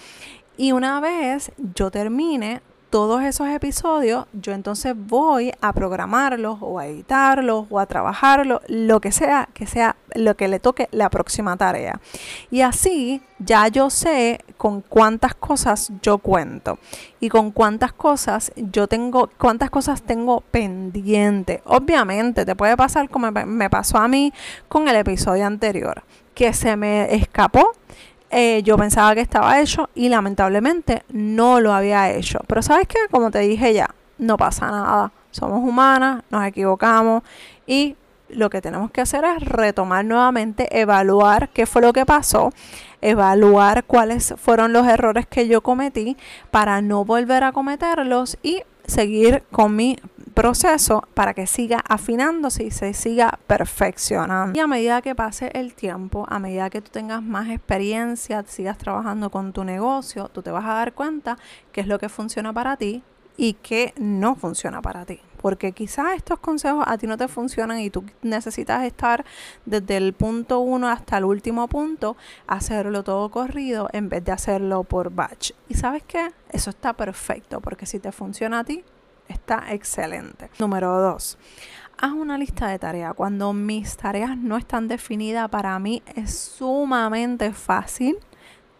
Y 0.57 0.73
una 0.73 1.01
vez 1.01 1.53
yo 1.75 1.91
termine, 1.91 2.63
todos 2.91 3.23
esos 3.23 3.49
episodios, 3.49 4.27
yo 4.33 4.53
entonces 4.53 4.95
voy 4.97 5.53
a 5.61 5.73
programarlos 5.73 6.59
o 6.61 6.79
a 6.79 6.87
editarlos 6.87 7.67
o 7.69 7.79
a 7.79 7.87
trabajarlos, 7.87 8.61
lo 8.69 9.01
que 9.01 9.13
sea, 9.13 9.49
que 9.53 9.67
sea 9.67 9.97
lo 10.15 10.37
que 10.37 10.49
le 10.49 10.59
toque 10.59 10.89
la 10.91 11.11
próxima 11.11 11.57
tarea. 11.57 12.01
Y 12.51 12.63
así 12.63 13.21
ya 13.39 13.69
yo 13.69 13.91
sé 13.91 14.41
con 14.57 14.81
cuántas 14.81 15.35
cosas 15.35 15.93
yo 16.03 16.19
cuento 16.19 16.79
y 17.21 17.29
con 17.29 17.51
cuántas 17.51 17.93
cosas 17.93 18.53
yo 18.57 18.89
tengo, 18.89 19.31
cuántas 19.39 19.71
cosas 19.71 20.03
tengo 20.03 20.41
pendiente. 20.41 21.63
Obviamente 21.67 22.47
te 22.47 22.57
puede 22.57 22.77
pasar 22.77 23.11
como 23.11 23.31
me 23.31 23.71
pasó 23.71 23.99
a 23.99 24.09
mí 24.09 24.33
con 24.69 24.89
el 24.89 24.97
episodio 24.97 25.47
anterior, 25.47 26.03
que 26.35 26.53
se 26.53 26.77
me 26.77 27.15
escapó 27.15 27.73
eh, 28.31 28.63
yo 28.63 28.77
pensaba 28.77 29.15
que 29.15 29.21
estaba 29.21 29.61
hecho 29.61 29.89
y 29.95 30.09
lamentablemente 30.09 31.03
no 31.09 31.61
lo 31.61 31.73
había 31.73 32.11
hecho. 32.11 32.41
Pero 32.47 32.63
sabes 32.63 32.87
qué, 32.87 32.99
como 33.11 33.31
te 33.31 33.41
dije 33.41 33.73
ya, 33.73 33.89
no 34.19 34.37
pasa 34.37 34.71
nada. 34.71 35.13
Somos 35.31 35.67
humanas, 35.67 36.23
nos 36.31 36.45
equivocamos 36.45 37.23
y 37.67 37.97
lo 38.29 38.51
que 38.51 38.61
tenemos 38.61 38.91
que 38.91 39.01
hacer 39.01 39.25
es 39.25 39.43
retomar 39.43 40.05
nuevamente, 40.05 40.81
evaluar 40.81 41.49
qué 41.51 41.67
fue 41.67 41.83
lo 41.83 41.93
que 41.93 42.05
pasó, 42.05 42.53
evaluar 43.01 43.85
cuáles 43.85 44.35
fueron 44.37 44.73
los 44.73 44.87
errores 44.87 45.27
que 45.27 45.49
yo 45.49 45.63
cometí 45.63 46.17
para 46.51 46.83
no 46.83 47.05
volver 47.05 47.45
a 47.45 47.53
cometerlos 47.53 48.39
y 48.43 48.63
seguir 48.87 49.43
con 49.51 49.77
mi 49.77 49.99
proceso 50.39 51.03
para 51.15 51.35
que 51.35 51.49
siga 51.49 51.83
afinándose 51.89 52.63
y 52.63 52.71
se 52.71 52.95
siga 52.95 53.41
perfeccionando. 53.49 54.57
Y 54.57 54.63
a 54.63 54.69
medida 54.69 55.03
que 55.03 55.17
pase 55.17 55.51
el 55.53 55.75
tiempo, 55.75 56.27
a 56.29 56.39
medida 56.39 56.71
que 56.71 56.81
tú 56.81 56.93
tengas 56.93 57.25
más 57.25 57.49
experiencia, 57.49 58.45
sigas 58.47 58.79
trabajando 58.79 59.31
con 59.31 59.53
tu 59.53 59.65
negocio, 59.65 60.29
tú 60.29 60.41
te 60.41 60.53
vas 60.53 60.65
a 60.65 60.75
dar 60.75 60.93
cuenta 60.93 61.39
qué 61.73 61.81
es 61.81 61.89
lo 61.89 61.99
que 61.99 62.09
funciona 62.09 62.53
para 62.53 62.77
ti 62.77 63.03
y 63.37 63.55
qué 63.55 63.93
no 63.99 64.37
funciona 64.37 64.81
para 64.81 65.05
ti. 65.05 65.19
Porque 65.43 65.73
quizás 65.73 66.15
estos 66.15 66.39
consejos 66.39 66.85
a 66.87 66.97
ti 66.99 67.09
no 67.09 67.17
te 67.17 67.27
funcionan 67.27 67.81
y 67.81 67.91
tú 67.91 68.05
necesitas 68.23 68.85
estar 68.85 69.25
desde 69.67 69.97
el 69.97 70.13
punto 70.13 70.61
uno 70.61 70.89
hasta 70.89 71.19
el 71.19 71.25
último 71.25 71.67
punto, 71.67 72.17
hacerlo 72.47 73.03
todo 73.03 73.29
corrido 73.31 73.89
en 73.93 74.09
vez 74.09 74.25
de 74.25 74.31
hacerlo 74.31 74.85
por 74.85 75.11
batch. 75.11 75.51
Y 75.69 75.75
sabes 75.75 76.05
qué? 76.07 76.31
Eso 76.53 76.71
está 76.71 76.93
perfecto 76.93 77.61
porque 77.61 77.87
si 77.87 77.99
te 77.99 78.13
funciona 78.13 78.61
a 78.61 78.65
ti, 78.65 78.85
está 79.29 79.73
excelente. 79.73 80.51
Número 80.59 81.01
dos, 81.01 81.39
haz 81.97 82.13
una 82.13 82.39
lista 82.39 82.69
de 82.69 82.79
tareas. 82.79 83.15
Cuando 83.15 83.53
mis 83.53 83.97
tareas 83.97 84.37
no 84.37 84.57
están 84.57 84.89
definidas, 84.89 85.49
para 85.49 85.79
mí 85.79 86.03
es 86.15 86.35
sumamente 86.35 87.53
fácil 87.53 88.17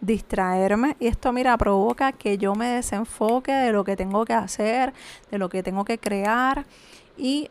distraerme 0.01 0.97
y 1.01 1.09
esto 1.09 1.33
mira 1.33 1.57
provoca 1.59 2.13
que 2.13 2.39
yo 2.39 2.55
me 2.55 2.69
desenfoque 2.69 3.53
de 3.53 3.73
lo 3.73 3.85
que 3.85 3.97
tengo 3.97 4.25
que 4.25 4.35
hacer, 4.35 4.93
de 5.31 5.39
lo 5.39 5.49
que 5.49 5.63
tengo 5.63 5.85
que 5.85 5.99
crear 5.99 6.67
y 7.17 7.51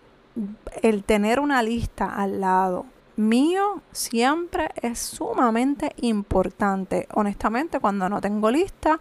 el 0.82 1.04
tener 1.04 1.40
una 1.40 1.62
lista 1.62 2.06
al 2.06 2.40
lado 2.40 2.86
mío 3.18 3.82
siempre 3.92 4.70
es 4.82 5.00
sumamente 5.00 5.92
importante. 5.98 7.08
Honestamente, 7.14 7.80
cuando 7.80 8.08
no 8.08 8.22
tengo 8.22 8.50
lista, 8.52 9.00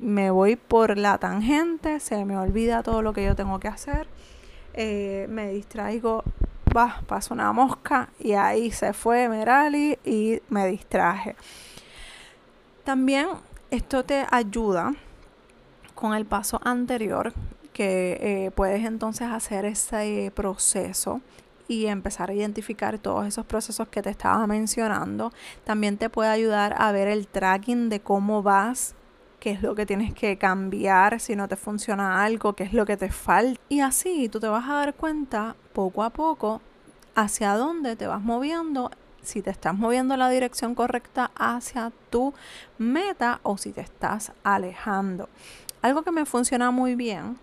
me 0.00 0.30
voy 0.30 0.56
por 0.56 0.96
la 0.96 1.18
tangente, 1.18 2.00
se 2.00 2.24
me 2.24 2.36
olvida 2.36 2.82
todo 2.82 3.02
lo 3.02 3.12
que 3.12 3.24
yo 3.24 3.34
tengo 3.34 3.58
que 3.58 3.68
hacer, 3.68 4.06
eh, 4.74 5.26
me 5.28 5.50
distraigo, 5.50 6.22
va, 6.76 7.00
paso 7.06 7.34
una 7.34 7.52
mosca 7.52 8.10
y 8.18 8.32
ahí 8.32 8.70
se 8.70 8.92
fue 8.92 9.28
Merali 9.28 9.98
y 10.04 10.40
me 10.48 10.66
distraje. 10.66 11.36
También 12.84 13.28
esto 13.70 14.04
te 14.04 14.24
ayuda 14.30 14.94
con 15.94 16.14
el 16.14 16.24
paso 16.24 16.60
anterior 16.62 17.32
que 17.72 18.18
eh, 18.20 18.50
puedes 18.52 18.84
entonces 18.84 19.28
hacer 19.28 19.64
ese 19.64 20.32
proceso 20.34 21.20
y 21.68 21.86
empezar 21.86 22.30
a 22.30 22.34
identificar 22.34 22.98
todos 22.98 23.26
esos 23.26 23.44
procesos 23.44 23.88
que 23.88 24.00
te 24.00 24.10
estaba 24.10 24.46
mencionando. 24.46 25.32
También 25.64 25.98
te 25.98 26.08
puede 26.08 26.30
ayudar 26.30 26.74
a 26.78 26.90
ver 26.92 27.08
el 27.08 27.28
tracking 27.28 27.88
de 27.88 28.00
cómo 28.00 28.42
vas 28.42 28.94
qué 29.40 29.50
es 29.50 29.62
lo 29.62 29.74
que 29.74 29.86
tienes 29.86 30.14
que 30.14 30.36
cambiar, 30.38 31.20
si 31.20 31.36
no 31.36 31.48
te 31.48 31.56
funciona 31.56 32.24
algo, 32.24 32.54
qué 32.54 32.64
es 32.64 32.72
lo 32.72 32.86
que 32.86 32.96
te 32.96 33.10
falta. 33.10 33.60
Y 33.68 33.80
así 33.80 34.28
tú 34.28 34.40
te 34.40 34.48
vas 34.48 34.68
a 34.68 34.74
dar 34.74 34.94
cuenta 34.94 35.56
poco 35.72 36.02
a 36.02 36.10
poco 36.10 36.60
hacia 37.14 37.54
dónde 37.54 37.96
te 37.96 38.06
vas 38.06 38.22
moviendo, 38.22 38.90
si 39.22 39.42
te 39.42 39.50
estás 39.50 39.74
moviendo 39.74 40.14
en 40.14 40.20
la 40.20 40.30
dirección 40.30 40.74
correcta 40.74 41.30
hacia 41.36 41.92
tu 42.10 42.34
meta 42.78 43.40
o 43.42 43.58
si 43.58 43.72
te 43.72 43.80
estás 43.80 44.32
alejando. 44.44 45.28
Algo 45.82 46.02
que 46.02 46.12
me 46.12 46.26
funciona 46.26 46.70
muy 46.70 46.94
bien 46.94 47.38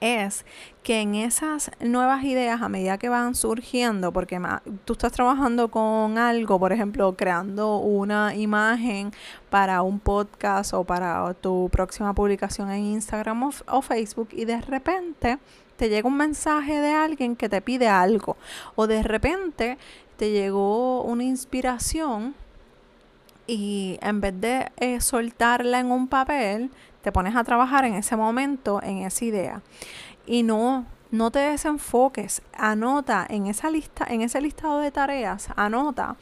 es 0.00 0.44
que 0.82 1.00
en 1.00 1.14
esas 1.14 1.70
nuevas 1.80 2.24
ideas, 2.24 2.60
a 2.62 2.68
medida 2.68 2.98
que 2.98 3.08
van 3.08 3.34
surgiendo, 3.34 4.12
porque 4.12 4.40
tú 4.84 4.92
estás 4.92 5.12
trabajando 5.12 5.70
con 5.70 6.18
algo, 6.18 6.58
por 6.58 6.72
ejemplo, 6.72 7.14
creando 7.16 7.78
una 7.78 8.34
imagen 8.34 9.12
para 9.50 9.82
un 9.82 9.98
podcast 9.98 10.74
o 10.74 10.84
para 10.84 11.34
tu 11.34 11.68
próxima 11.70 12.12
publicación 12.14 12.70
en 12.70 12.84
Instagram 12.84 13.50
o, 13.66 13.82
Facebook 13.82 14.28
y 14.32 14.44
de 14.44 14.60
repente 14.60 15.38
te 15.76 15.88
llega 15.88 16.08
un 16.08 16.16
mensaje 16.16 16.80
de 16.80 16.92
alguien 16.92 17.34
que 17.36 17.48
te 17.48 17.60
pide 17.60 17.88
algo 17.88 18.36
o 18.76 18.86
de 18.86 19.02
repente 19.02 19.78
te 20.16 20.30
llegó 20.30 21.02
una 21.02 21.24
inspiración 21.24 22.34
y 23.46 23.98
en 24.00 24.20
vez 24.20 24.40
de 24.40 24.70
eh, 24.78 25.00
soltarla 25.00 25.80
en 25.80 25.90
un 25.90 26.08
papel, 26.08 26.70
te 27.04 27.12
pones 27.12 27.36
a 27.36 27.44
trabajar 27.44 27.84
en 27.84 27.94
ese 27.94 28.16
momento, 28.16 28.82
en 28.82 28.98
esa 28.98 29.24
idea. 29.26 29.60
Y 30.26 30.42
no, 30.42 30.86
no 31.10 31.30
te 31.30 31.38
desenfoques, 31.38 32.40
anota 32.54 33.26
en 33.28 33.46
esa 33.46 33.70
lista, 33.70 34.06
en 34.08 34.22
ese 34.22 34.40
listado 34.40 34.78
de 34.78 34.90
tareas, 34.90 35.48
anota 35.54 36.16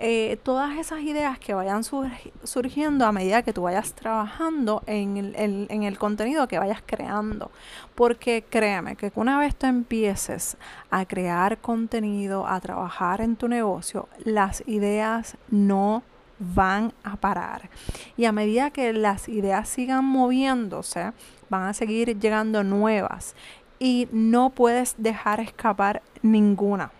eh, 0.00 0.36
todas 0.42 0.76
esas 0.76 1.02
ideas 1.02 1.38
que 1.38 1.54
vayan 1.54 1.82
surgiendo 1.84 3.06
a 3.06 3.12
medida 3.12 3.42
que 3.42 3.52
tú 3.52 3.62
vayas 3.62 3.92
trabajando 3.92 4.82
en 4.86 5.16
el, 5.16 5.66
en 5.70 5.82
el 5.84 5.98
contenido 5.98 6.48
que 6.48 6.58
vayas 6.58 6.82
creando. 6.84 7.52
Porque 7.94 8.44
créeme 8.50 8.96
que 8.96 9.12
una 9.14 9.38
vez 9.38 9.54
tú 9.54 9.66
empieces 9.66 10.56
a 10.90 11.06
crear 11.06 11.58
contenido, 11.58 12.44
a 12.48 12.58
trabajar 12.58 13.20
en 13.20 13.36
tu 13.36 13.46
negocio, 13.46 14.08
las 14.24 14.64
ideas 14.66 15.36
no 15.48 16.02
van 16.38 16.92
a 17.02 17.16
parar. 17.16 17.70
Y 18.16 18.24
a 18.24 18.32
medida 18.32 18.70
que 18.70 18.92
las 18.92 19.28
ideas 19.28 19.68
sigan 19.68 20.04
moviéndose, 20.04 21.12
van 21.48 21.64
a 21.64 21.74
seguir 21.74 22.18
llegando 22.18 22.64
nuevas 22.64 23.34
y 23.78 24.08
no 24.12 24.50
puedes 24.50 24.94
dejar 24.98 25.40
escapar 25.40 26.02
ninguna. 26.22 26.90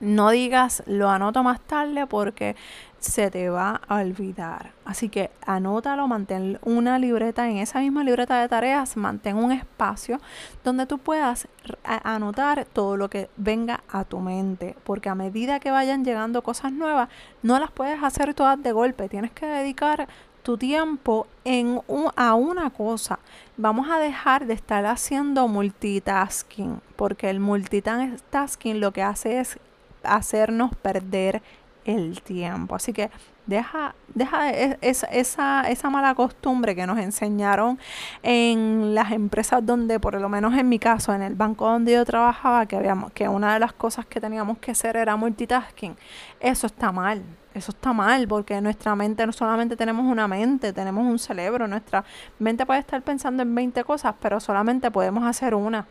No 0.00 0.30
digas 0.30 0.82
lo 0.86 1.08
anoto 1.10 1.42
más 1.42 1.60
tarde 1.60 2.06
porque 2.06 2.56
se 2.98 3.30
te 3.30 3.50
va 3.50 3.80
a 3.86 3.96
olvidar. 3.96 4.72
Así 4.84 5.08
que 5.08 5.30
anótalo, 5.46 6.08
mantén 6.08 6.58
una 6.62 6.98
libreta 6.98 7.48
en 7.48 7.58
esa 7.58 7.80
misma 7.80 8.02
libreta 8.02 8.40
de 8.40 8.48
tareas, 8.48 8.96
mantén 8.96 9.36
un 9.36 9.52
espacio 9.52 10.20
donde 10.62 10.86
tú 10.86 10.98
puedas 10.98 11.46
anotar 11.84 12.64
todo 12.72 12.96
lo 12.96 13.10
que 13.10 13.28
venga 13.36 13.82
a 13.88 14.04
tu 14.04 14.20
mente, 14.20 14.76
porque 14.84 15.10
a 15.10 15.14
medida 15.14 15.60
que 15.60 15.70
vayan 15.70 16.04
llegando 16.04 16.42
cosas 16.42 16.72
nuevas, 16.72 17.08
no 17.42 17.58
las 17.58 17.70
puedes 17.70 18.02
hacer 18.02 18.32
todas 18.34 18.62
de 18.62 18.72
golpe, 18.72 19.08
tienes 19.08 19.32
que 19.32 19.46
dedicar 19.46 20.08
tu 20.42 20.58
tiempo 20.58 21.26
en 21.44 21.80
a 22.16 22.34
una 22.34 22.70
cosa. 22.70 23.18
Vamos 23.56 23.88
a 23.90 23.98
dejar 23.98 24.46
de 24.46 24.54
estar 24.54 24.84
haciendo 24.86 25.48
multitasking, 25.48 26.80
porque 26.96 27.30
el 27.30 27.40
multitasking 27.40 28.80
lo 28.80 28.92
que 28.92 29.02
hace 29.02 29.40
es 29.40 29.58
hacernos 30.06 30.74
perder 30.76 31.42
el 31.84 32.22
tiempo. 32.22 32.74
Así 32.74 32.92
que 32.92 33.10
deja, 33.46 33.94
deja 34.14 34.50
esa, 34.50 35.06
esa, 35.08 35.62
esa 35.70 35.90
mala 35.90 36.14
costumbre 36.14 36.74
que 36.74 36.86
nos 36.86 36.98
enseñaron 36.98 37.78
en 38.22 38.94
las 38.94 39.12
empresas 39.12 39.64
donde, 39.64 40.00
por 40.00 40.20
lo 40.20 40.28
menos 40.28 40.54
en 40.54 40.68
mi 40.68 40.78
caso, 40.78 41.12
en 41.14 41.22
el 41.22 41.34
banco 41.34 41.66
donde 41.66 41.92
yo 41.92 42.04
trabajaba, 42.04 42.66
que, 42.66 42.76
habíamos, 42.76 43.12
que 43.12 43.28
una 43.28 43.54
de 43.54 43.60
las 43.60 43.72
cosas 43.72 44.06
que 44.06 44.20
teníamos 44.20 44.58
que 44.58 44.70
hacer 44.70 44.96
era 44.96 45.16
multitasking. 45.16 45.96
Eso 46.40 46.66
está 46.66 46.92
mal. 46.92 47.22
Eso 47.54 47.70
está 47.70 47.92
mal 47.92 48.26
porque 48.26 48.60
nuestra 48.60 48.96
mente 48.96 49.24
no 49.24 49.32
solamente 49.32 49.76
tenemos 49.76 50.04
una 50.04 50.26
mente, 50.26 50.72
tenemos 50.72 51.06
un 51.06 51.18
cerebro. 51.20 51.68
Nuestra 51.68 52.04
mente 52.40 52.66
puede 52.66 52.80
estar 52.80 53.00
pensando 53.02 53.44
en 53.44 53.54
20 53.54 53.84
cosas, 53.84 54.14
pero 54.20 54.40
solamente 54.40 54.90
podemos 54.90 55.22
hacer 55.24 55.54
una. 55.54 55.86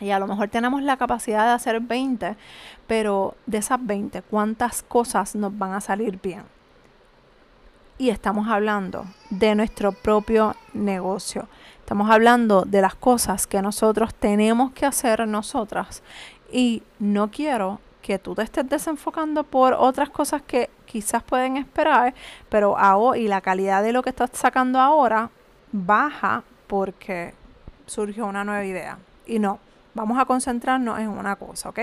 Y 0.00 0.10
a 0.10 0.18
lo 0.18 0.26
mejor 0.26 0.48
tenemos 0.48 0.82
la 0.82 0.96
capacidad 0.96 1.46
de 1.46 1.52
hacer 1.52 1.80
20, 1.80 2.36
pero 2.86 3.34
de 3.46 3.58
esas 3.58 3.84
20, 3.84 4.22
¿cuántas 4.22 4.82
cosas 4.82 5.34
nos 5.34 5.56
van 5.56 5.74
a 5.74 5.80
salir 5.80 6.20
bien? 6.20 6.42
Y 7.98 8.10
estamos 8.10 8.48
hablando 8.48 9.04
de 9.30 9.54
nuestro 9.54 9.92
propio 9.92 10.56
negocio. 10.72 11.46
Estamos 11.78 12.10
hablando 12.10 12.62
de 12.62 12.80
las 12.80 12.94
cosas 12.94 13.46
que 13.46 13.62
nosotros 13.62 14.14
tenemos 14.14 14.72
que 14.72 14.86
hacer 14.86 15.28
nosotras. 15.28 16.02
Y 16.50 16.82
no 16.98 17.30
quiero 17.30 17.80
que 18.00 18.18
tú 18.18 18.34
te 18.34 18.42
estés 18.42 18.68
desenfocando 18.68 19.44
por 19.44 19.74
otras 19.74 20.10
cosas 20.10 20.42
que 20.42 20.68
quizás 20.84 21.22
pueden 21.22 21.56
esperar, 21.56 22.14
pero 22.48 22.76
ahora 22.76 23.18
y 23.18 23.28
la 23.28 23.40
calidad 23.40 23.82
de 23.82 23.92
lo 23.92 24.02
que 24.02 24.10
estás 24.10 24.30
sacando 24.32 24.80
ahora 24.80 25.30
baja 25.70 26.42
porque 26.66 27.34
surgió 27.86 28.26
una 28.26 28.44
nueva 28.44 28.64
idea. 28.64 28.98
Y 29.26 29.38
no, 29.38 29.60
Vamos 29.94 30.18
a 30.18 30.24
concentrarnos 30.24 30.98
en 30.98 31.08
una 31.08 31.36
cosa, 31.36 31.68
¿ok? 31.68 31.80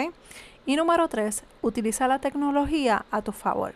Y 0.65 0.75
número 0.75 1.07
tres, 1.07 1.43
utiliza 1.61 2.07
la 2.07 2.19
tecnología 2.19 3.05
a 3.11 3.21
tu 3.21 3.31
favor. 3.31 3.73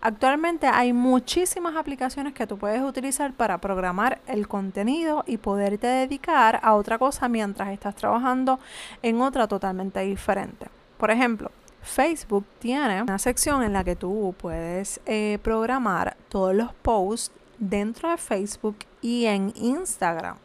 Actualmente 0.00 0.68
hay 0.68 0.92
muchísimas 0.92 1.74
aplicaciones 1.74 2.32
que 2.32 2.46
tú 2.46 2.56
puedes 2.56 2.80
utilizar 2.82 3.32
para 3.32 3.58
programar 3.58 4.20
el 4.28 4.46
contenido 4.46 5.24
y 5.26 5.38
poderte 5.38 5.88
dedicar 5.88 6.60
a 6.62 6.74
otra 6.74 6.98
cosa 6.98 7.28
mientras 7.28 7.70
estás 7.70 7.96
trabajando 7.96 8.60
en 9.02 9.20
otra 9.20 9.48
totalmente 9.48 10.00
diferente. 10.00 10.68
Por 10.98 11.10
ejemplo, 11.10 11.50
Facebook 11.82 12.44
tiene 12.60 13.02
una 13.02 13.18
sección 13.18 13.64
en 13.64 13.72
la 13.72 13.82
que 13.82 13.96
tú 13.96 14.34
puedes 14.38 15.00
eh, 15.06 15.38
programar 15.42 16.16
todos 16.28 16.54
los 16.54 16.72
posts 16.74 17.32
dentro 17.58 18.10
de 18.10 18.16
Facebook 18.18 18.76
y 19.00 19.26
en 19.26 19.52
Instagram. 19.56 20.36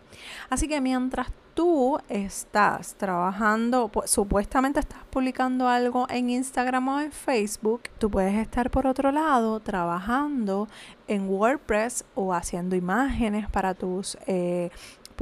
Así 0.49 0.67
que 0.67 0.81
mientras 0.81 1.27
tú 1.53 1.99
estás 2.09 2.95
trabajando, 2.95 3.87
pues, 3.89 4.09
supuestamente 4.09 4.79
estás 4.79 5.03
publicando 5.09 5.67
algo 5.67 6.07
en 6.09 6.29
Instagram 6.29 6.87
o 6.87 6.99
en 6.99 7.11
Facebook, 7.11 7.83
tú 7.99 8.09
puedes 8.09 8.35
estar 8.35 8.69
por 8.71 8.87
otro 8.87 9.11
lado 9.11 9.59
trabajando 9.59 10.67
en 11.07 11.29
WordPress 11.29 12.05
o 12.15 12.33
haciendo 12.33 12.75
imágenes 12.75 13.49
para 13.49 13.73
tus 13.73 14.17
eh, 14.27 14.71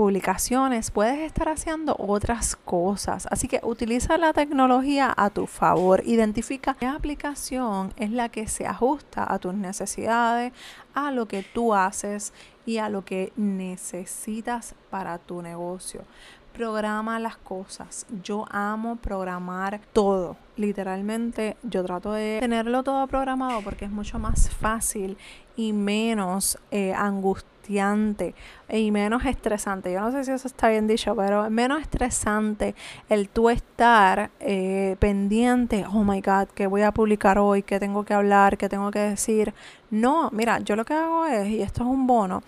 publicaciones, 0.01 0.89
puedes 0.89 1.19
estar 1.19 1.47
haciendo 1.47 1.95
otras 1.99 2.55
cosas. 2.55 3.27
Así 3.29 3.47
que 3.47 3.59
utiliza 3.61 4.17
la 4.17 4.33
tecnología 4.33 5.13
a 5.15 5.29
tu 5.29 5.45
favor. 5.45 6.01
Identifica 6.03 6.73
qué 6.73 6.87
aplicación 6.87 7.93
es 7.97 8.09
la 8.09 8.29
que 8.29 8.47
se 8.47 8.65
ajusta 8.65 9.31
a 9.31 9.37
tus 9.37 9.53
necesidades, 9.53 10.53
a 10.95 11.11
lo 11.11 11.27
que 11.27 11.43
tú 11.43 11.75
haces 11.75 12.33
y 12.65 12.79
a 12.79 12.89
lo 12.89 13.05
que 13.05 13.31
necesitas 13.35 14.73
para 14.89 15.19
tu 15.19 15.43
negocio. 15.43 16.01
Programa 16.51 17.19
las 17.19 17.37
cosas. 17.37 18.07
Yo 18.23 18.47
amo 18.49 18.95
programar 18.95 19.81
todo. 19.93 20.35
Literalmente 20.57 21.57
yo 21.61 21.83
trato 21.83 22.11
de 22.11 22.39
tenerlo 22.39 22.81
todo 22.81 23.05
programado 23.05 23.61
porque 23.61 23.85
es 23.85 23.91
mucho 23.91 24.17
más 24.17 24.49
fácil 24.49 25.15
y 25.55 25.73
menos 25.73 26.57
eh, 26.71 26.91
y 27.69 28.91
menos 28.91 29.25
estresante. 29.25 29.93
Yo 29.93 30.01
no 30.01 30.11
sé 30.11 30.23
si 30.23 30.31
eso 30.31 30.47
está 30.47 30.69
bien 30.69 30.87
dicho, 30.87 31.15
pero 31.15 31.49
menos 31.49 31.81
estresante 31.81 32.75
el 33.09 33.29
tú 33.29 33.49
estar 33.49 34.31
eh, 34.39 34.95
pendiente, 34.99 35.85
oh 35.91 36.03
my 36.03 36.21
god, 36.21 36.47
¿qué 36.53 36.67
voy 36.67 36.81
a 36.81 36.91
publicar 36.91 37.37
hoy? 37.37 37.63
¿Qué 37.63 37.79
tengo 37.79 38.03
que 38.03 38.13
hablar? 38.13 38.57
¿Qué 38.57 38.69
tengo 38.69 38.91
que 38.91 38.99
decir? 38.99 39.53
No, 39.89 40.29
mira, 40.31 40.59
yo 40.59 40.75
lo 40.75 40.85
que 40.85 40.93
hago 40.93 41.25
es, 41.25 41.47
y 41.49 41.61
esto 41.61 41.83
es 41.83 41.89
un 41.89 42.07
bono, 42.07 42.43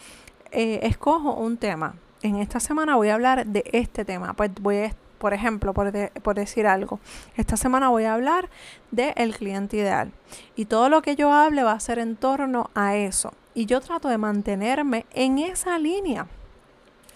eh, 0.51 0.79
escojo 0.83 1.33
un 1.33 1.57
tema. 1.57 1.95
En 2.21 2.37
esta 2.37 2.59
semana 2.59 2.95
voy 2.95 3.09
a 3.09 3.15
hablar 3.15 3.45
de 3.45 3.63
este 3.73 4.05
tema. 4.05 4.33
Pues 4.33 4.51
voy 4.61 4.77
a, 4.77 4.95
por 5.17 5.33
ejemplo, 5.33 5.73
por, 5.73 5.91
por 6.21 6.35
decir 6.35 6.67
algo, 6.67 6.99
esta 7.35 7.57
semana 7.57 7.89
voy 7.89 8.05
a 8.05 8.13
hablar 8.13 8.49
del 8.91 9.13
el 9.17 9.35
cliente 9.35 9.77
ideal. 9.77 10.11
Y 10.55 10.65
todo 10.65 10.89
lo 10.89 11.01
que 11.01 11.15
yo 11.15 11.33
hable 11.33 11.63
va 11.63 11.73
a 11.73 11.79
ser 11.79 11.99
en 11.99 12.15
torno 12.15 12.69
a 12.75 12.95
eso. 12.95 13.33
Y 13.53 13.65
yo 13.65 13.81
trato 13.81 14.09
de 14.09 14.17
mantenerme 14.17 15.05
en 15.13 15.39
esa 15.39 15.77
línea. 15.77 16.27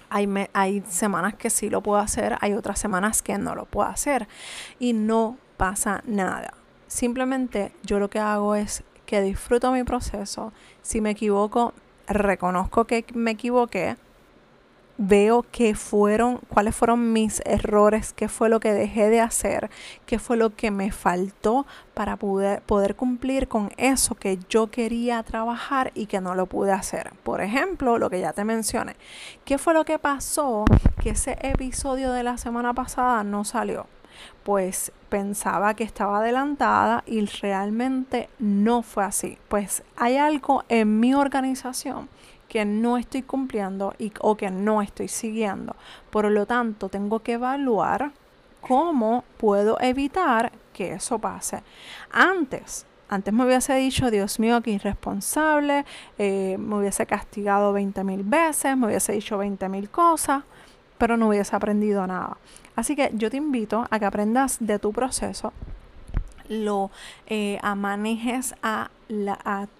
Hay, 0.09 0.29
hay 0.53 0.83
semanas 0.87 1.35
que 1.35 1.49
sí 1.49 1.69
lo 1.69 1.81
puedo 1.81 1.99
hacer, 1.99 2.37
hay 2.39 2.53
otras 2.53 2.79
semanas 2.79 3.21
que 3.21 3.37
no 3.37 3.55
lo 3.55 3.65
puedo 3.65 3.89
hacer. 3.89 4.27
Y 4.79 4.93
no 4.93 5.37
pasa 5.57 6.01
nada. 6.05 6.53
Simplemente 6.87 7.73
yo 7.83 7.99
lo 7.99 8.09
que 8.09 8.19
hago 8.19 8.55
es 8.55 8.83
que 9.05 9.21
disfruto 9.21 9.71
mi 9.71 9.83
proceso. 9.83 10.53
Si 10.81 11.01
me 11.01 11.11
equivoco, 11.11 11.73
reconozco 12.07 12.85
que 12.85 13.05
me 13.13 13.31
equivoqué, 13.31 13.97
veo 14.97 15.45
qué 15.51 15.75
fueron, 15.75 16.39
cuáles 16.49 16.75
fueron 16.75 17.13
mis 17.13 17.41
errores, 17.45 18.13
qué 18.13 18.27
fue 18.27 18.49
lo 18.49 18.59
que 18.59 18.73
dejé 18.73 19.09
de 19.09 19.21
hacer, 19.21 19.69
qué 20.05 20.19
fue 20.19 20.37
lo 20.37 20.55
que 20.55 20.71
me 20.71 20.91
faltó 20.91 21.65
para 21.93 22.17
poder, 22.17 22.61
poder 22.63 22.95
cumplir 22.95 23.47
con 23.47 23.71
eso 23.77 24.15
que 24.15 24.39
yo 24.49 24.67
quería 24.67 25.21
trabajar 25.23 25.91
y 25.93 26.07
que 26.07 26.21
no 26.21 26.35
lo 26.35 26.47
pude 26.47 26.71
hacer. 26.71 27.13
Por 27.23 27.41
ejemplo, 27.41 27.97
lo 27.97 28.09
que 28.09 28.19
ya 28.19 28.33
te 28.33 28.43
mencioné, 28.43 28.95
¿qué 29.45 29.57
fue 29.57 29.73
lo 29.73 29.85
que 29.85 29.99
pasó 29.99 30.65
que 31.01 31.11
ese 31.11 31.37
episodio 31.41 32.11
de 32.11 32.23
la 32.23 32.37
semana 32.37 32.73
pasada 32.73 33.23
no 33.23 33.43
salió? 33.43 33.85
Pues 34.43 34.91
pensaba 35.09 35.75
que 35.75 35.83
estaba 35.83 36.19
adelantada 36.19 37.03
y 37.05 37.23
realmente 37.25 38.29
no 38.39 38.81
fue 38.81 39.03
así. 39.03 39.37
Pues 39.47 39.83
hay 39.95 40.17
algo 40.17 40.63
en 40.69 40.99
mi 40.99 41.13
organización 41.13 42.09
que 42.47 42.65
no 42.65 42.97
estoy 42.97 43.23
cumpliendo 43.23 43.93
y, 43.97 44.11
o 44.19 44.35
que 44.35 44.49
no 44.49 44.81
estoy 44.81 45.07
siguiendo. 45.07 45.75
Por 46.09 46.29
lo 46.31 46.45
tanto, 46.45 46.89
tengo 46.89 47.19
que 47.19 47.33
evaluar 47.33 48.11
cómo 48.61 49.23
puedo 49.37 49.77
evitar 49.79 50.51
que 50.73 50.93
eso 50.93 51.19
pase. 51.19 51.63
Antes, 52.11 52.85
antes 53.09 53.33
me 53.33 53.45
hubiese 53.45 53.73
dicho, 53.75 54.11
Dios 54.11 54.39
mío, 54.39 54.61
que 54.61 54.71
irresponsable, 54.71 55.85
eh, 56.17 56.57
me 56.59 56.75
hubiese 56.75 57.05
castigado 57.05 57.71
20 57.73 58.03
mil 58.03 58.23
veces, 58.23 58.75
me 58.75 58.87
hubiese 58.87 59.13
dicho 59.13 59.37
20 59.37 59.69
mil 59.69 59.89
cosas, 59.89 60.43
pero 60.97 61.15
no 61.15 61.29
hubiese 61.29 61.55
aprendido 61.55 62.05
nada. 62.05 62.37
Así 62.75 62.95
que 62.95 63.11
yo 63.13 63.29
te 63.29 63.37
invito 63.37 63.87
a 63.89 63.99
que 63.99 64.05
aprendas 64.05 64.57
de 64.59 64.77
tu 64.77 64.91
proceso, 64.91 65.53
lo 66.49 66.91
eh, 67.27 67.59
manejes 67.75 68.55
la, 68.61 68.89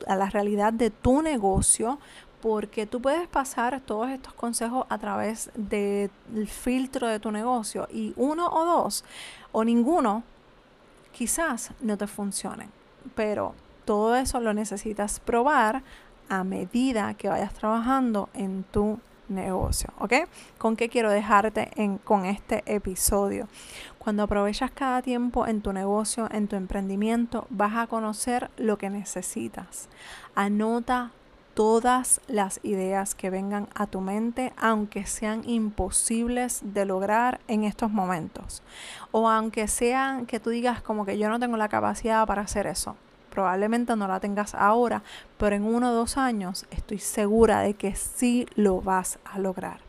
a 0.08 0.16
la 0.16 0.30
realidad 0.30 0.74
de 0.74 0.90
tu 0.90 1.22
negocio, 1.22 2.00
porque 2.48 2.86
tú 2.86 3.02
puedes 3.02 3.28
pasar 3.28 3.82
todos 3.82 4.10
estos 4.10 4.34
consejos 4.34 4.86
a 4.88 4.98
través 4.98 5.52
del 5.54 6.10
filtro 6.48 7.06
de 7.10 7.20
tu 7.20 7.30
negocio 7.30 7.90
y 7.92 8.14
uno 8.16 8.48
o 8.48 8.64
dos 8.64 9.04
o 9.52 9.66
ninguno 9.66 10.24
quizás 11.12 11.72
no 11.82 11.98
te 11.98 12.08
funcione, 12.08 12.70
pero 13.16 13.54
todo 13.84 14.16
eso 14.16 14.40
lo 14.40 14.54
necesitas 14.54 15.20
probar 15.20 15.84
a 16.30 16.46
medida 16.46 17.16
que 17.16 17.28
vayas 17.28 17.54
trabajando 17.54 18.30
en 18.34 18.64
tu 18.64 18.98
negocio, 19.28 19.90
¿ok? 20.00 20.14
¿Con 20.58 20.78
qué 20.78 20.88
quiero 20.88 21.12
dejarte 21.12 21.72
en, 21.76 21.98
con 21.98 22.24
este 22.24 22.64
episodio? 22.66 23.50
Cuando 24.00 24.24
aprovechas 24.24 24.72
cada 24.72 25.02
tiempo 25.02 25.48
en 25.48 25.62
tu 25.62 25.74
negocio, 25.74 26.30
en 26.32 26.48
tu 26.48 26.56
emprendimiento, 26.56 27.46
vas 27.50 27.76
a 27.76 27.88
conocer 27.88 28.50
lo 28.56 28.78
que 28.78 28.90
necesitas. 28.90 29.90
Anota 30.34 31.12
todas 31.58 32.22
las 32.28 32.60
ideas 32.62 33.15
que 33.15 33.32
vengan 33.32 33.67
a 33.74 33.88
tu 33.88 34.00
mente, 34.00 34.54
aunque 34.58 35.08
sean 35.08 35.41
imposibles 35.50 36.62
de 36.62 36.86
lograr 36.86 37.39
en 37.48 37.63
estos 37.63 37.89
momentos. 37.89 38.62
O 39.10 39.28
aunque 39.28 39.67
sean 39.67 40.28
que 40.28 40.39
tú 40.39 40.52
digas 40.52 40.84
como 40.84 41.04
que 41.04 41.17
yo 41.17 41.30
no 41.30 41.39
tengo 41.39 41.58
la 41.58 41.67
capacidad 41.67 42.28
para 42.28 42.43
hacer 42.43 42.67
eso. 42.67 42.96
Probablemente 43.32 43.96
no 43.96 44.08
la 44.08 44.20
tengas 44.20 44.54
ahora, 44.54 45.02
pero 45.39 45.56
en 45.56 45.63
uno 45.63 45.89
o 45.89 45.96
dos 45.96 46.15
años 46.15 46.67
estoy 46.70 47.00
segura 47.00 47.62
de 47.62 47.74
que 47.74 47.96
sí 47.96 48.46
lo 48.54 48.80
vas 48.80 49.17
a 49.26 49.39
lograr. 49.39 49.80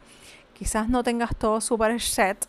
Quizás 0.54 0.88
no 0.88 1.02
tengas 1.02 1.37
todo 1.37 1.61
super 1.61 2.00
set. 2.00 2.46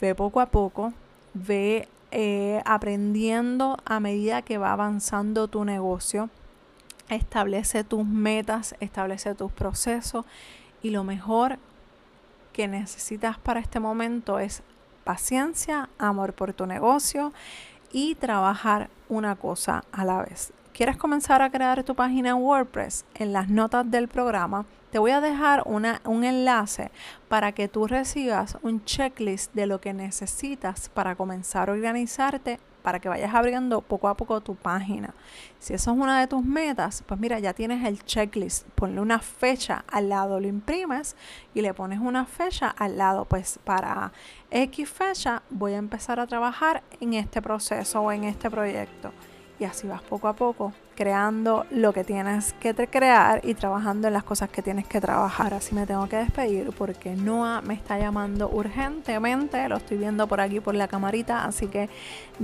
Ve 0.00 0.14
poco 0.14 0.40
a 0.40 0.46
poco, 0.46 0.94
ve 1.34 1.86
eh, 2.10 2.62
aprendiendo 2.64 3.76
a 3.84 4.00
medida 4.00 4.40
que 4.40 4.56
va 4.56 4.72
avanzando 4.72 5.46
tu 5.46 5.66
negocio. 5.66 6.30
Establece 7.12 7.84
tus 7.84 8.06
metas, 8.06 8.74
establece 8.80 9.34
tus 9.34 9.52
procesos 9.52 10.24
y 10.82 10.90
lo 10.90 11.04
mejor 11.04 11.58
que 12.54 12.68
necesitas 12.68 13.38
para 13.38 13.60
este 13.60 13.80
momento 13.80 14.38
es 14.38 14.62
paciencia, 15.04 15.90
amor 15.98 16.32
por 16.32 16.54
tu 16.54 16.64
negocio 16.64 17.32
y 17.92 18.14
trabajar 18.14 18.88
una 19.10 19.36
cosa 19.36 19.84
a 19.92 20.06
la 20.06 20.22
vez. 20.22 20.54
¿Quieres 20.72 20.96
comenzar 20.96 21.42
a 21.42 21.50
crear 21.50 21.84
tu 21.84 21.94
página 21.94 22.30
en 22.30 22.36
WordPress? 22.36 23.04
En 23.14 23.34
las 23.34 23.50
notas 23.50 23.90
del 23.90 24.08
programa 24.08 24.64
te 24.90 24.98
voy 24.98 25.10
a 25.10 25.20
dejar 25.20 25.64
un 25.66 26.24
enlace 26.24 26.90
para 27.28 27.52
que 27.52 27.68
tú 27.68 27.86
recibas 27.86 28.56
un 28.62 28.84
checklist 28.86 29.52
de 29.52 29.66
lo 29.66 29.82
que 29.82 29.92
necesitas 29.92 30.88
para 30.88 31.14
comenzar 31.14 31.68
a 31.68 31.72
organizarte 31.72 32.58
para 32.82 33.00
que 33.00 33.08
vayas 33.08 33.34
abriendo 33.34 33.80
poco 33.80 34.08
a 34.08 34.16
poco 34.16 34.40
tu 34.40 34.54
página. 34.54 35.14
Si 35.58 35.72
eso 35.74 35.92
es 35.92 35.96
una 35.96 36.20
de 36.20 36.26
tus 36.26 36.44
metas, 36.44 37.02
pues 37.06 37.18
mira, 37.20 37.38
ya 37.38 37.54
tienes 37.54 37.84
el 37.86 38.04
checklist. 38.04 38.66
Ponle 38.74 39.00
una 39.00 39.20
fecha 39.20 39.84
al 39.90 40.08
lado, 40.08 40.40
lo 40.40 40.48
imprimes 40.48 41.16
y 41.54 41.62
le 41.62 41.72
pones 41.74 42.00
una 42.00 42.26
fecha 42.26 42.68
al 42.68 42.98
lado. 42.98 43.24
Pues 43.24 43.58
para 43.64 44.12
X 44.50 44.90
fecha 44.90 45.42
voy 45.50 45.74
a 45.74 45.78
empezar 45.78 46.20
a 46.20 46.26
trabajar 46.26 46.82
en 47.00 47.14
este 47.14 47.40
proceso 47.40 48.00
o 48.00 48.12
en 48.12 48.24
este 48.24 48.50
proyecto. 48.50 49.12
Y 49.58 49.64
así 49.64 49.86
vas 49.86 50.02
poco 50.02 50.28
a 50.28 50.34
poco 50.34 50.72
creando 50.94 51.66
lo 51.70 51.92
que 51.92 52.04
tienes 52.04 52.52
que 52.54 52.74
crear 52.74 53.40
y 53.44 53.54
trabajando 53.54 54.08
en 54.08 54.14
las 54.14 54.24
cosas 54.24 54.48
que 54.50 54.62
tienes 54.62 54.86
que 54.86 55.00
trabajar. 55.00 55.54
Así 55.54 55.74
me 55.74 55.86
tengo 55.86 56.08
que 56.08 56.16
despedir 56.16 56.70
porque 56.76 57.14
Noah 57.14 57.60
me 57.62 57.74
está 57.74 57.98
llamando 57.98 58.48
urgentemente, 58.48 59.68
lo 59.68 59.76
estoy 59.76 59.98
viendo 59.98 60.26
por 60.26 60.40
aquí 60.40 60.60
por 60.60 60.74
la 60.74 60.88
camarita, 60.88 61.44
así 61.44 61.66
que 61.66 61.88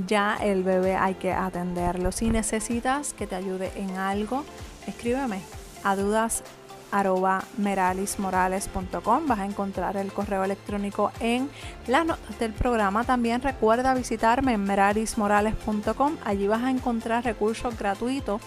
ya 0.07 0.37
el 0.41 0.63
bebé 0.63 0.97
hay 0.97 1.15
que 1.15 1.33
atenderlo. 1.33 2.13
Si 2.13 2.31
necesitas 2.31 3.13
que 3.13 3.27
te 3.27 3.35
ayude 3.35 3.71
en 3.77 3.97
algo, 3.97 4.45
escríbeme 4.87 5.41
a 5.85 5.97
dudas 5.97 6.43
arroba 6.91 7.45
meralismorales.com. 7.57 9.27
Vas 9.27 9.39
a 9.39 9.47
encontrar 9.47 9.97
el 9.97 10.13
correo 10.13 10.45
electrónico 10.45 11.13
en 11.21 11.51
las 11.87 12.07
notas 12.07 12.39
del 12.39 12.53
programa. 12.53 13.05
También 13.05 13.43
recuerda 13.43 13.95
visitarme 13.95 14.55
en 14.55 14.65
meralismorales.com. 14.65 16.17
Allí 16.25 16.47
vas 16.47 16.63
a 16.63 16.71
encontrar 16.71 17.25
recursos 17.25 17.79
gratuitos 17.79 18.41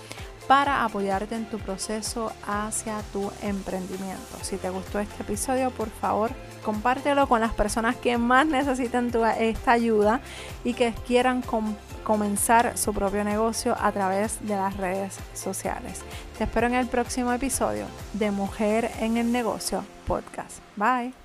para 0.48 0.84
apoyarte 0.84 1.36
en 1.36 1.46
tu 1.46 1.60
proceso 1.60 2.32
hacia 2.46 2.98
tu 3.14 3.32
emprendimiento. 3.42 4.38
Si 4.42 4.58
te 4.58 4.70
gustó 4.70 5.00
este 5.00 5.24
episodio, 5.24 5.72
por 5.72 5.90
favor, 5.90 6.32
compártelo 6.64 7.28
con 7.28 7.40
las 7.40 7.54
personas 7.54 7.96
que 7.96 8.18
más 8.18 8.46
necesiten 8.46 9.12
esta 9.40 9.72
ayuda 9.72 10.20
y 10.64 10.74
que 10.74 10.94
quieran 11.08 11.42
comenzar 12.04 12.78
su 12.78 12.94
propio 12.94 13.24
negocio 13.24 13.78
a 13.80 13.92
través 13.92 14.46
de 14.46 14.56
las 14.56 14.76
redes 14.76 15.18
sociales. 15.34 16.02
Te 16.42 16.46
espero 16.46 16.66
en 16.66 16.74
el 16.74 16.88
próximo 16.88 17.32
episodio 17.32 17.86
de 18.14 18.32
Mujer 18.32 18.90
en 19.00 19.18
el 19.18 19.32
Negocio 19.32 19.86
Podcast. 20.08 20.58
Bye. 20.76 21.21